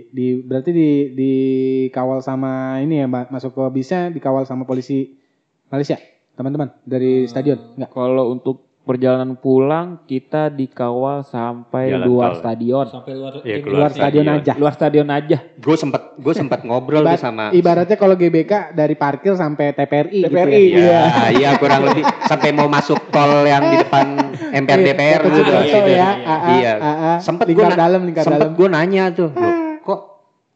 di 0.08 0.26
berarti 0.40 0.70
di 0.70 0.88
dikawal 1.12 2.18
sama 2.20 2.78
ini 2.78 2.98
ya 2.98 3.06
Mbak, 3.06 3.26
masuk 3.28 3.50
ke 3.52 3.62
bisnya 3.72 4.08
dikawal 4.08 4.42
sama 4.42 4.62
polisi 4.62 5.18
Malaysia 5.66 5.98
teman-teman 6.34 6.70
dari 6.82 7.26
stadion 7.26 7.74
nggak 7.74 7.90
Kalau 7.90 8.30
untuk 8.30 8.65
perjalanan 8.86 9.34
pulang 9.34 10.06
kita 10.06 10.46
dikawal 10.48 11.20
sampai 11.20 11.90
Jalan 11.90 12.06
luar 12.06 12.30
tol. 12.30 12.40
stadion. 12.40 12.86
Sampai 12.86 13.12
luar 13.12 13.32
Iya, 13.36 13.42
ini 13.52 13.60
keluar 13.60 13.76
luar 13.76 13.90
stadion 13.90 14.06
stadion. 14.24 14.38
aja 14.38 14.52
Luar 14.54 14.72
stadion 14.72 15.08
aja. 15.10 15.38
Gue 15.56 15.74
sempet 15.74 16.02
gue 16.16 16.32
sempet 16.32 16.60
ngobrol 16.62 17.02
Ibarat- 17.02 17.18
sama 17.18 17.44
ibaratnya 17.50 17.96
kalau 17.96 18.14
GBK 18.14 18.52
dari 18.72 18.94
parkir 18.94 19.34
sampai 19.34 19.74
TPRI 19.74 20.20
gitu 20.22 20.30
TPRI, 20.30 20.62
ya. 20.64 20.78
Iya, 20.78 21.02
iya 21.34 21.50
kurang 21.56 21.82
lebih 21.84 22.00
sampai 22.22 22.48
mau 22.52 22.66
masuk 22.66 23.10
tol 23.10 23.42
yang 23.42 23.66
di 23.66 23.76
depan 23.76 24.06
MPR 24.54 24.78
Iya, 24.78 24.86
DPR 24.88 25.20
gitu. 25.26 25.50
Iya, 25.50 25.58
ya. 25.58 25.82
iya, 25.84 26.08
AA, 26.24 26.50
Iya. 26.54 26.72
AA. 26.78 27.12
Sempet 27.18 27.44
lingkar 27.44 27.66
gua 27.66 27.74
na- 27.74 27.80
dalam, 27.80 28.00
dalam. 28.06 28.50
gue 28.52 28.68
nanya 28.70 29.04
tuh, 29.10 29.28
"Loh, 29.28 29.52
kok 29.82 30.00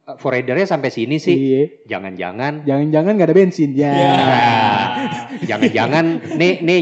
uh, 0.06 0.14
foradernya 0.16 0.64
sampai 0.64 0.88
sini 0.88 1.18
sih? 1.18 1.34
Iya. 1.34 1.62
Jangan-jangan 1.88 2.62
Jangan-jangan 2.62 3.10
nggak 3.12 3.26
ada 3.26 3.34
bensin 3.34 3.74
ya. 3.74 3.90
Iya. 3.90 4.10
Nah, 4.14 4.86
jangan-jangan 5.50 6.04
nih 6.32 6.62
nih 6.62 6.80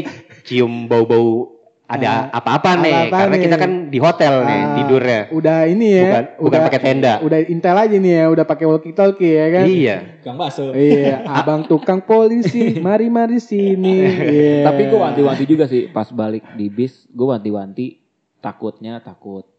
cium 0.49 0.89
bau-bau 0.89 1.55
ada 1.85 2.29
Ah, 2.29 2.37
apa-apa 2.37 2.77
nih 2.77 2.93
apa-apa 2.93 3.17
karena 3.17 3.33
nih. 3.33 3.43
kita 3.45 3.55
kan 3.57 3.71
di 3.85 3.97
hotel 3.97 4.33
nih 4.45 4.61
Ah, 4.61 4.73
tidurnya. 4.75 5.21
Udah 5.31 5.59
ini 5.65 5.87
ya. 5.89 6.05
Bukan 6.05 6.23
bukan 6.39 6.59
pakai 6.65 6.79
tenda. 6.79 7.13
Udah 7.19 7.39
intel 7.43 7.73
aja 7.75 7.95
nih 7.95 8.13
ya, 8.13 8.25
udah 8.27 8.45
pakai 8.45 8.65
walkie 8.65 8.93
talkie 8.93 9.33
ya 9.33 9.47
kan. 9.51 9.65
Iya. 9.65 9.97
Gang 10.21 10.37
bakso. 10.37 10.69
Iya, 10.69 11.25
abang 11.25 11.65
tukang 11.65 11.97
polisi, 11.99 12.77
mari 12.85 13.09
mari 13.09 13.37
sini. 13.39 14.05
Iya. 14.05 14.69
Tapi 14.69 14.81
gue 14.85 14.99
wanti-wanti 14.99 15.43
juga 15.45 15.65
sih 15.65 15.89
pas 15.89 16.05
balik 16.09 16.45
di 16.53 16.69
bis, 16.69 17.05
gue 17.07 17.25
wanti-wanti 17.27 17.97
takutnya 18.37 18.97
takut 18.99 19.49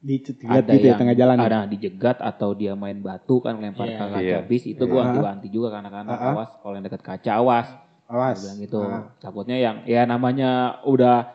dicegat 0.00 0.64
ada 0.64 0.72
gitu 0.72 0.80
ya 0.80 0.88
yang 0.88 0.96
tengah 0.96 1.12
jalan. 1.12 1.36
ada 1.36 1.58
dijegat 1.66 2.16
atau 2.18 2.54
dia 2.54 2.72
main 2.72 2.96
batu 2.96 3.36
kan 3.36 3.58
lempar 3.58 3.84
Iya. 3.84 3.98
ke 3.98 4.04
kaca 4.08 4.22
Iya. 4.22 4.38
bis 4.40 4.64
itu 4.64 4.80
gue 4.80 4.88
Iya. 4.88 5.04
wanti-wanti 5.04 5.46
juga 5.50 5.68
karena 5.68 5.90
karena 5.90 6.08
Ah, 6.08 6.16
ah. 6.16 6.32
awas 6.32 6.50
kalau 6.56 6.72
yang 6.72 6.86
dekat 6.86 7.02
kaca 7.02 7.30
awas 7.34 7.68
Awas. 8.10 8.42
Bilang 8.42 8.58
gitu 8.58 8.80
Ah. 8.82 9.06
takutnya 9.16 9.56
yang 9.56 9.76
ya 9.84 10.02
namanya 10.04 10.82
udah 10.82 11.30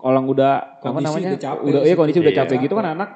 orang 0.00 0.24
udah 0.24 0.52
apa 0.78 0.88
Kondisi 0.88 1.04
namanya 1.04 1.28
udah 1.28 1.42
capek 1.42 1.62
udah 1.62 1.80
iya 1.82 1.94
kondisi 1.94 2.18
udah 2.18 2.32
Iya. 2.32 2.40
capek 2.40 2.56
gitu 2.62 2.74
kan 2.74 2.86
anak 2.88 3.10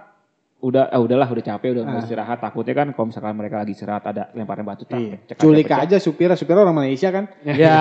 udah 0.61 0.85
ah 0.87 0.99
udahlah 0.99 1.29
udah 1.29 1.45
capek 1.45 1.69
udah 1.73 1.83
mau 1.85 1.97
Ah. 1.97 2.03
istirahat 2.03 2.39
takutnya 2.39 2.75
kan 2.75 2.87
kalau 2.91 3.07
misalkan 3.09 3.33
mereka 3.33 3.57
lagi 3.57 3.73
istirahat 3.73 4.05
ada 4.05 4.29
lemparan 4.33 4.65
batu 4.65 4.85
tak 4.85 4.99
Iya. 4.99 5.17
cek 5.25 5.37
Culik 5.39 5.69
aja 5.69 5.97
supirnya, 5.97 6.35
supirnya 6.35 6.61
orang 6.61 6.77
Malaysia 6.77 7.09
kan. 7.09 7.25
ya 7.41 7.55
iya 7.55 7.75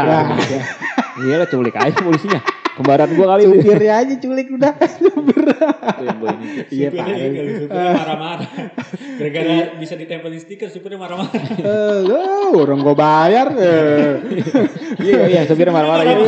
lah 1.35 1.47
culik 1.51 1.75
aja 1.75 1.97
polisinya 1.97 2.39
kembaran 2.73 3.09
gua 3.13 3.27
kali 3.31 3.43
Supirnya 3.45 3.93
aja 3.99 4.13
culik 4.17 4.47
udah. 4.49 4.73
Ini 4.73 5.09
Iya, 6.69 6.87
supirnya, 6.89 7.05
Pak. 7.05 7.07
ini, 7.15 7.51
supirnya 7.59 7.91
marah-marah. 7.93 8.49
Gara-gara 9.13 9.53
bisa 9.77 9.93
ditempelin 9.93 10.39
stiker, 10.39 10.67
supirnya 10.67 10.97
marah-marah. 10.97 11.41
Eh, 11.55 12.51
orang 12.53 12.79
gua 12.79 12.95
bayar. 12.95 13.47
eh. 13.53 14.11
iya 14.99 15.21
iya 15.27 15.41
supirnya 15.43 15.69
marah-marah 15.69 16.03
gitu 16.05 16.23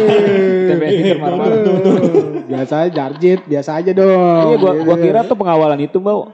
TPS 0.67 0.91
stiker 0.91 1.17
marah-marah 1.17 1.57
biasa 2.45 2.73
aja 2.79 2.89
jarjit, 2.91 3.39
biasa 3.43 3.69
aja 3.75 3.91
dong. 3.91 4.43
iya 4.47 4.55
gua 4.55 4.73
gua 4.77 4.95
kira 4.97 5.19
tuh 5.23 5.35
pengawalan 5.35 5.79
itu 5.79 5.97
mau 5.97 6.29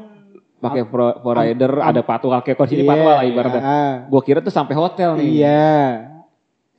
pakai 0.58 0.86
pro, 0.86 1.18
pro 1.18 1.32
rider 1.34 1.72
ada 1.80 2.02
patwal 2.02 2.38
kayak 2.40 2.54
kondisi 2.56 2.84
Iya, 2.84 2.90
patwal 2.90 3.14
lah 3.16 3.24
ibaratnya 3.24 3.62
ah. 3.62 3.94
gua 4.06 4.22
kira 4.22 4.40
tuh 4.40 4.52
sampai 4.52 4.76
hotel 4.76 5.16
nih 5.16 5.42
Iya. 5.42 6.11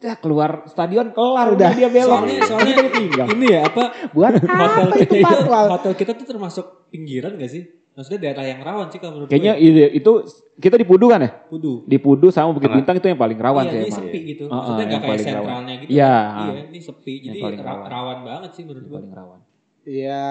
Ya 0.02 0.14
keluar 0.16 0.66
stadion 0.66 1.10
kelar 1.10 1.46
udah 1.48 1.70
dia 1.70 1.86
belok 1.86 2.20
Soalnya, 2.20 2.42
soalnya 2.44 2.74
tinggal 2.90 3.26
ini 3.30 3.46
ya 3.48 3.60
apa 3.64 3.84
Buat 4.10 4.32
hotel 4.36 4.58
apa 4.60 4.96
kita 4.98 5.14
itu 5.14 5.22
patwal? 5.22 5.66
hotel 5.70 5.92
kita 5.94 6.12
tuh 6.12 6.26
termasuk 6.26 6.66
pinggiran 6.88 7.32
gak 7.34 7.48
sih? 7.48 7.62
Maksudnya 7.92 8.20
daerah 8.22 8.44
yang 8.46 8.60
rawan 8.60 8.88
sih 8.88 8.96
kalau 8.96 9.12
menurut 9.14 9.28
Kayaknya 9.28 9.52
gue. 9.54 9.68
ide- 9.68 9.92
itu 9.94 10.12
kita 10.56 10.74
di 10.74 10.82
Pudu 10.82 11.06
kan 11.06 11.20
ya? 11.20 11.30
Kudu. 11.44 11.84
Di 11.84 11.96
Pudu 11.96 12.28
sama 12.28 12.50
Bukit. 12.50 12.72
Bintang 12.72 12.96
itu 12.96 13.04
yang 13.04 13.20
paling 13.20 13.36
rawan 13.36 13.62
iya, 13.62 13.70
sih 13.70 13.78
emang. 13.84 13.98
sepi 14.00 14.18
gitu. 14.26 14.44
Ah, 14.44 14.54
Maksudnya 14.54 14.84
kayak 14.86 15.02
paling 15.02 15.12
rawan. 15.20 15.36
sentralnya 15.38 15.74
gitu. 15.76 15.90
Iya, 15.92 16.14
kan. 16.16 16.48
Iya, 16.48 16.60
ini 16.66 16.78
sepi. 16.80 17.14
Jadi 17.22 17.38
rawan. 17.54 17.86
rawan 17.86 18.18
banget 18.24 18.50
sih 18.52 18.62
menurut 18.64 18.80
Yang 18.80 18.88
gue. 18.88 18.96
paling 18.96 19.12
rawan. 19.14 19.40
Ya, 19.84 20.24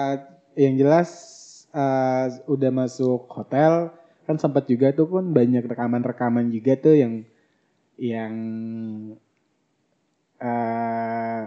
yang 0.54 0.74
jelas 0.76 1.08
eh, 1.70 2.24
udah 2.46 2.70
masuk 2.74 3.20
hotel 3.30 3.72
kan 4.22 4.36
sempat 4.36 4.66
juga 4.66 4.90
tuh 4.90 5.06
pun 5.06 5.30
banyak 5.30 5.62
rekaman-rekaman 5.64 6.50
juga 6.50 6.74
tuh 6.76 6.94
yang 6.94 7.22
yang 7.96 8.34
eh 10.42 11.42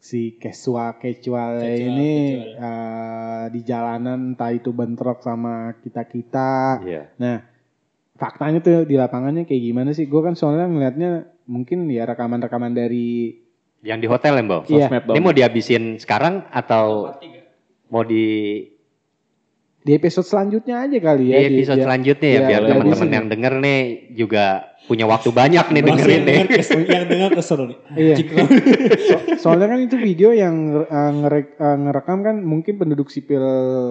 si 0.00 0.40
Kesua 0.40 0.96
Kecual 0.96 1.60
Kecual, 1.60 1.76
ini 1.76 2.12
Kecual. 2.40 2.56
eh, 2.56 3.44
di 3.52 3.60
jalanan 3.60 4.32
entah 4.32 4.48
itu 4.48 4.72
bentrok 4.72 5.20
sama 5.20 5.76
kita 5.84 6.08
kita. 6.08 6.80
Iya. 6.80 7.04
Faktanya 8.16 8.60
tuh 8.64 8.84
di 8.88 8.96
lapangannya 8.96 9.44
kayak 9.44 9.62
gimana 9.64 9.90
sih? 9.92 10.08
Gue 10.08 10.24
kan 10.24 10.36
soalnya 10.36 10.68
ngelihatnya 10.68 11.10
mungkin 11.48 11.88
ya 11.88 12.08
rekaman-rekaman 12.08 12.72
dari 12.72 13.36
Yang 13.80 13.98
di 14.04 14.08
hotel 14.12 14.32
ya, 14.36 14.42
Mbak? 14.44 14.60
Iya. 14.68 14.86
Sosmed 14.88 15.04
Ini 15.16 15.20
mau 15.24 15.32
dihabisin 15.32 15.84
sekarang 15.96 16.44
atau 16.52 17.16
mau 17.88 18.04
di, 18.04 18.24
di 19.80 19.92
episode 19.92 20.24
selanjutnya 20.24 20.84
aja 20.84 20.98
kali 20.98 21.24
di 21.24 21.32
ya. 21.32 21.38
episode 21.42 21.78
di- 21.80 21.84
selanjutnya 21.84 22.28
ya, 22.28 22.34
iya, 22.34 22.46
biar 22.46 22.62
teman-teman 22.66 23.08
yang 23.10 23.26
denger 23.26 23.52
nih 23.58 23.80
juga 24.12 24.44
punya 24.84 25.06
waktu 25.06 25.30
banyak 25.30 25.66
nih 25.66 25.80
Masih 25.80 25.88
dengerin 25.88 26.20
nih. 26.20 26.36
yang 26.90 27.06
dengar 27.06 27.30
kesel 27.32 27.60
nih. 27.64 27.78
Iya. 27.96 28.16
So- 28.98 29.24
soalnya 29.40 29.66
kan 29.68 29.80
itu 29.80 29.96
video 29.96 30.34
yang 30.34 30.54
uh, 30.82 31.12
ngerek- 31.16 31.56
uh, 31.56 31.78
ngerekam 31.80 32.18
kan 32.20 32.36
mungkin 32.42 32.74
penduduk 32.76 33.08
sipil 33.08 33.40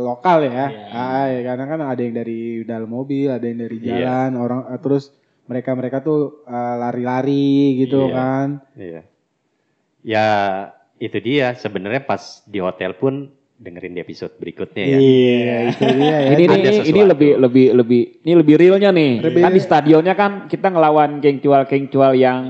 lokal 0.04 0.44
ya. 0.44 0.68
Iya. 0.68 0.92
Ah, 0.92 1.26
ya, 1.26 1.40
karena 1.44 1.66
kan 1.66 1.80
ada 1.82 2.02
yang 2.04 2.14
dari 2.14 2.40
dalam 2.64 2.86
mobil, 2.86 3.32
ada 3.32 3.42
yang 3.42 3.60
dari 3.60 3.78
Iya. 3.80 3.88
jalan, 3.96 4.32
orang 4.36 4.60
uh, 4.68 4.78
terus 4.78 5.10
mereka-mereka 5.48 6.04
tuh 6.04 6.44
uh, 6.44 6.76
lari-lari 6.78 7.80
gitu 7.80 8.06
Iya. 8.06 8.14
kan. 8.14 8.48
Iya. 8.76 9.02
Ya 10.00 10.28
itu 10.98 11.18
dia 11.18 11.56
sebenarnya 11.56 12.04
pas 12.04 12.44
di 12.44 12.60
hotel 12.60 12.94
pun 12.94 13.32
dengerin 13.60 13.92
di 13.92 14.02
episode 14.02 14.34
berikutnya 14.40 14.84
ya. 14.88 14.98
Iya, 14.98 15.56
itu 15.76 15.84
dia 15.84 16.16
ya. 16.16 16.30
ini 16.32 16.44
ini, 16.48 16.70
ini 16.88 17.02
lebih 17.04 17.32
lebih 17.36 17.66
lebih 17.76 18.02
ini 18.24 18.34
lebih 18.40 18.56
realnya 18.56 18.90
nih. 18.96 19.12
Lebih- 19.20 19.44
Kan 19.44 19.52
di 19.52 19.62
stadionnya 19.62 20.14
kan 20.16 20.32
kita 20.48 20.72
ngelawan 20.72 21.20
gengcual-gengcual 21.20 22.16
yang 22.16 22.44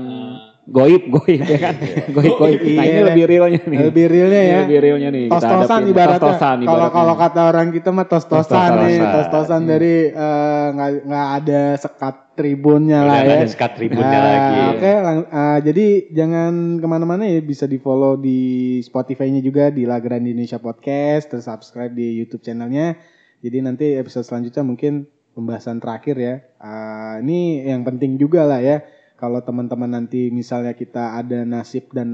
goib 0.70 1.02
goib 1.10 1.40
ya 1.42 1.58
kan. 1.60 1.74
goib 2.16 2.34
goib. 2.36 2.58
Nah, 2.62 2.84
ini 2.86 2.94
Iya. 2.94 3.04
lebih 3.10 3.24
realnya 3.26 3.60
nih. 3.60 3.78
Lebih 3.84 4.04
realnya 4.06 4.40
ya. 4.40 4.58
lebih 4.62 4.78
realnya 4.78 5.08
nih. 5.10 5.24
Tos-tosan 5.26 5.82
ibaratnya. 5.84 6.22
Tos-tosan 6.22 6.58
Kalau 6.62 6.88
kalau 6.88 7.14
kata 7.18 7.40
orang 7.44 7.68
kita 7.70 7.90
mah 7.90 8.06
tos-tosan 8.06 8.70
nih, 8.80 8.96
Tos-tosan. 8.96 9.12
tos-tosan 9.26 9.62
dari 9.66 9.94
eh, 10.08 10.66
nggak 10.70 10.90
nggak 11.04 11.28
ada 11.36 11.62
sekat 11.74 12.16
tribunnya 12.32 13.00
lah 13.02 13.18
ya. 13.20 13.36
ada 13.36 13.46
sekat 13.46 13.70
tribunnya 13.74 14.16
Ah, 14.16 14.24
lagi. 14.24 14.58
Oke, 14.72 14.92
ah, 15.28 15.58
jadi 15.60 15.86
jangan 16.08 16.52
ke 16.78 16.86
mana-mana 16.86 17.26
ya, 17.26 17.42
bisa 17.42 17.66
di 17.66 17.76
follow 17.76 18.16
di 18.16 18.40
Spotify-nya 18.80 19.42
juga 19.42 19.68
di 19.68 19.84
Lageran 19.84 20.22
Indonesia 20.22 20.56
Podcast, 20.56 21.28
terus 21.28 21.44
subscribe 21.44 21.90
di 21.90 22.16
YouTube 22.16 22.40
channelnya. 22.40 22.96
Jadi 23.40 23.56
nanti 23.58 23.92
episode 23.92 24.22
selanjutnya 24.22 24.62
mungkin 24.62 25.04
pembahasan 25.32 25.78
terakhir 25.78 26.16
ya. 26.16 26.34
Ah, 26.56 27.18
ini 27.18 27.66
yang 27.66 27.82
penting 27.82 28.16
juga 28.16 28.44
lah 28.44 28.60
ya. 28.60 28.80
Kalau 29.20 29.44
teman-teman 29.44 30.00
nanti 30.00 30.32
misalnya 30.32 30.72
kita 30.72 31.20
ada 31.20 31.44
nasib 31.44 31.92
dan 31.92 32.08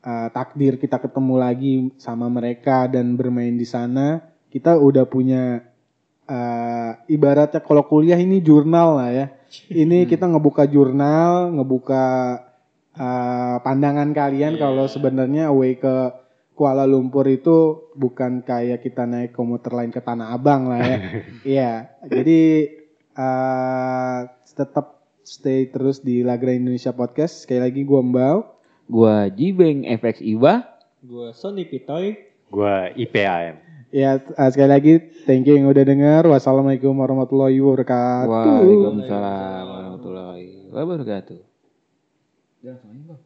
ah, 0.00 0.32
takdir 0.32 0.80
kita 0.80 0.96
ketemu 0.96 1.34
lagi 1.36 1.72
sama 2.00 2.32
mereka 2.32 2.88
dan 2.88 3.20
bermain 3.20 3.52
di 3.52 3.68
sana, 3.68 4.24
kita 4.48 4.80
udah 4.80 5.04
punya 5.04 5.60
eh, 6.24 6.90
ibaratnya 7.12 7.60
kalau 7.60 7.84
kuliah 7.84 8.16
ini 8.16 8.40
jurnal 8.40 8.96
lah 8.96 9.10
ya. 9.12 9.26
Ini 9.68 10.08
kita 10.08 10.24
ngebuka 10.26 10.64
jurnal, 10.64 11.52
ngebuka 11.52 12.04
eh, 12.96 13.56
pandangan 13.60 14.08
kalian 14.16 14.56
Iya. 14.56 14.60
kalau 14.64 14.88
sebenarnya 14.88 15.52
away 15.52 15.76
ke 15.76 16.24
Kuala 16.56 16.88
Lumpur 16.88 17.28
itu 17.28 17.84
bukan 17.92 18.40
kayak 18.40 18.80
kita 18.80 19.04
naik 19.04 19.36
komuter 19.36 19.76
lain 19.76 19.92
ke 19.92 20.00
Tanah 20.00 20.32
Abang 20.32 20.72
lah 20.72 20.80
ya. 20.80 20.96
Iya, 21.60 21.72
jadi 22.08 22.40
eh, 23.12 24.18
tetap 24.56 24.95
stay 25.26 25.66
terus 25.68 26.00
di 26.00 26.22
Lagra 26.22 26.54
Indonesia 26.54 26.94
Podcast. 26.94 27.44
Sekali 27.44 27.60
lagi 27.66 27.82
gua 27.82 28.00
Mbau. 28.00 28.38
Gua 28.86 29.26
Jibeng 29.26 29.82
FX 29.82 30.22
Iba. 30.22 30.62
Gue 31.02 31.34
Sony 31.34 31.66
Pitoy. 31.66 32.14
Gua 32.46 32.94
IPAM. 32.94 33.58
Ya, 33.90 34.18
eh, 34.18 34.50
sekali 34.50 34.70
lagi 34.70 34.92
thank 35.26 35.46
you 35.46 35.58
yang 35.58 35.66
udah 35.66 35.84
dengar. 35.86 36.22
Wassalamualaikum 36.26 36.94
warahmatullahi 36.94 37.58
wabarakatuh. 37.58 38.30
Waalaikumsalam 38.30 39.64
warahmatullahi 39.66 40.46
wabarakatuh. 40.70 41.40
Jangan 42.62 43.25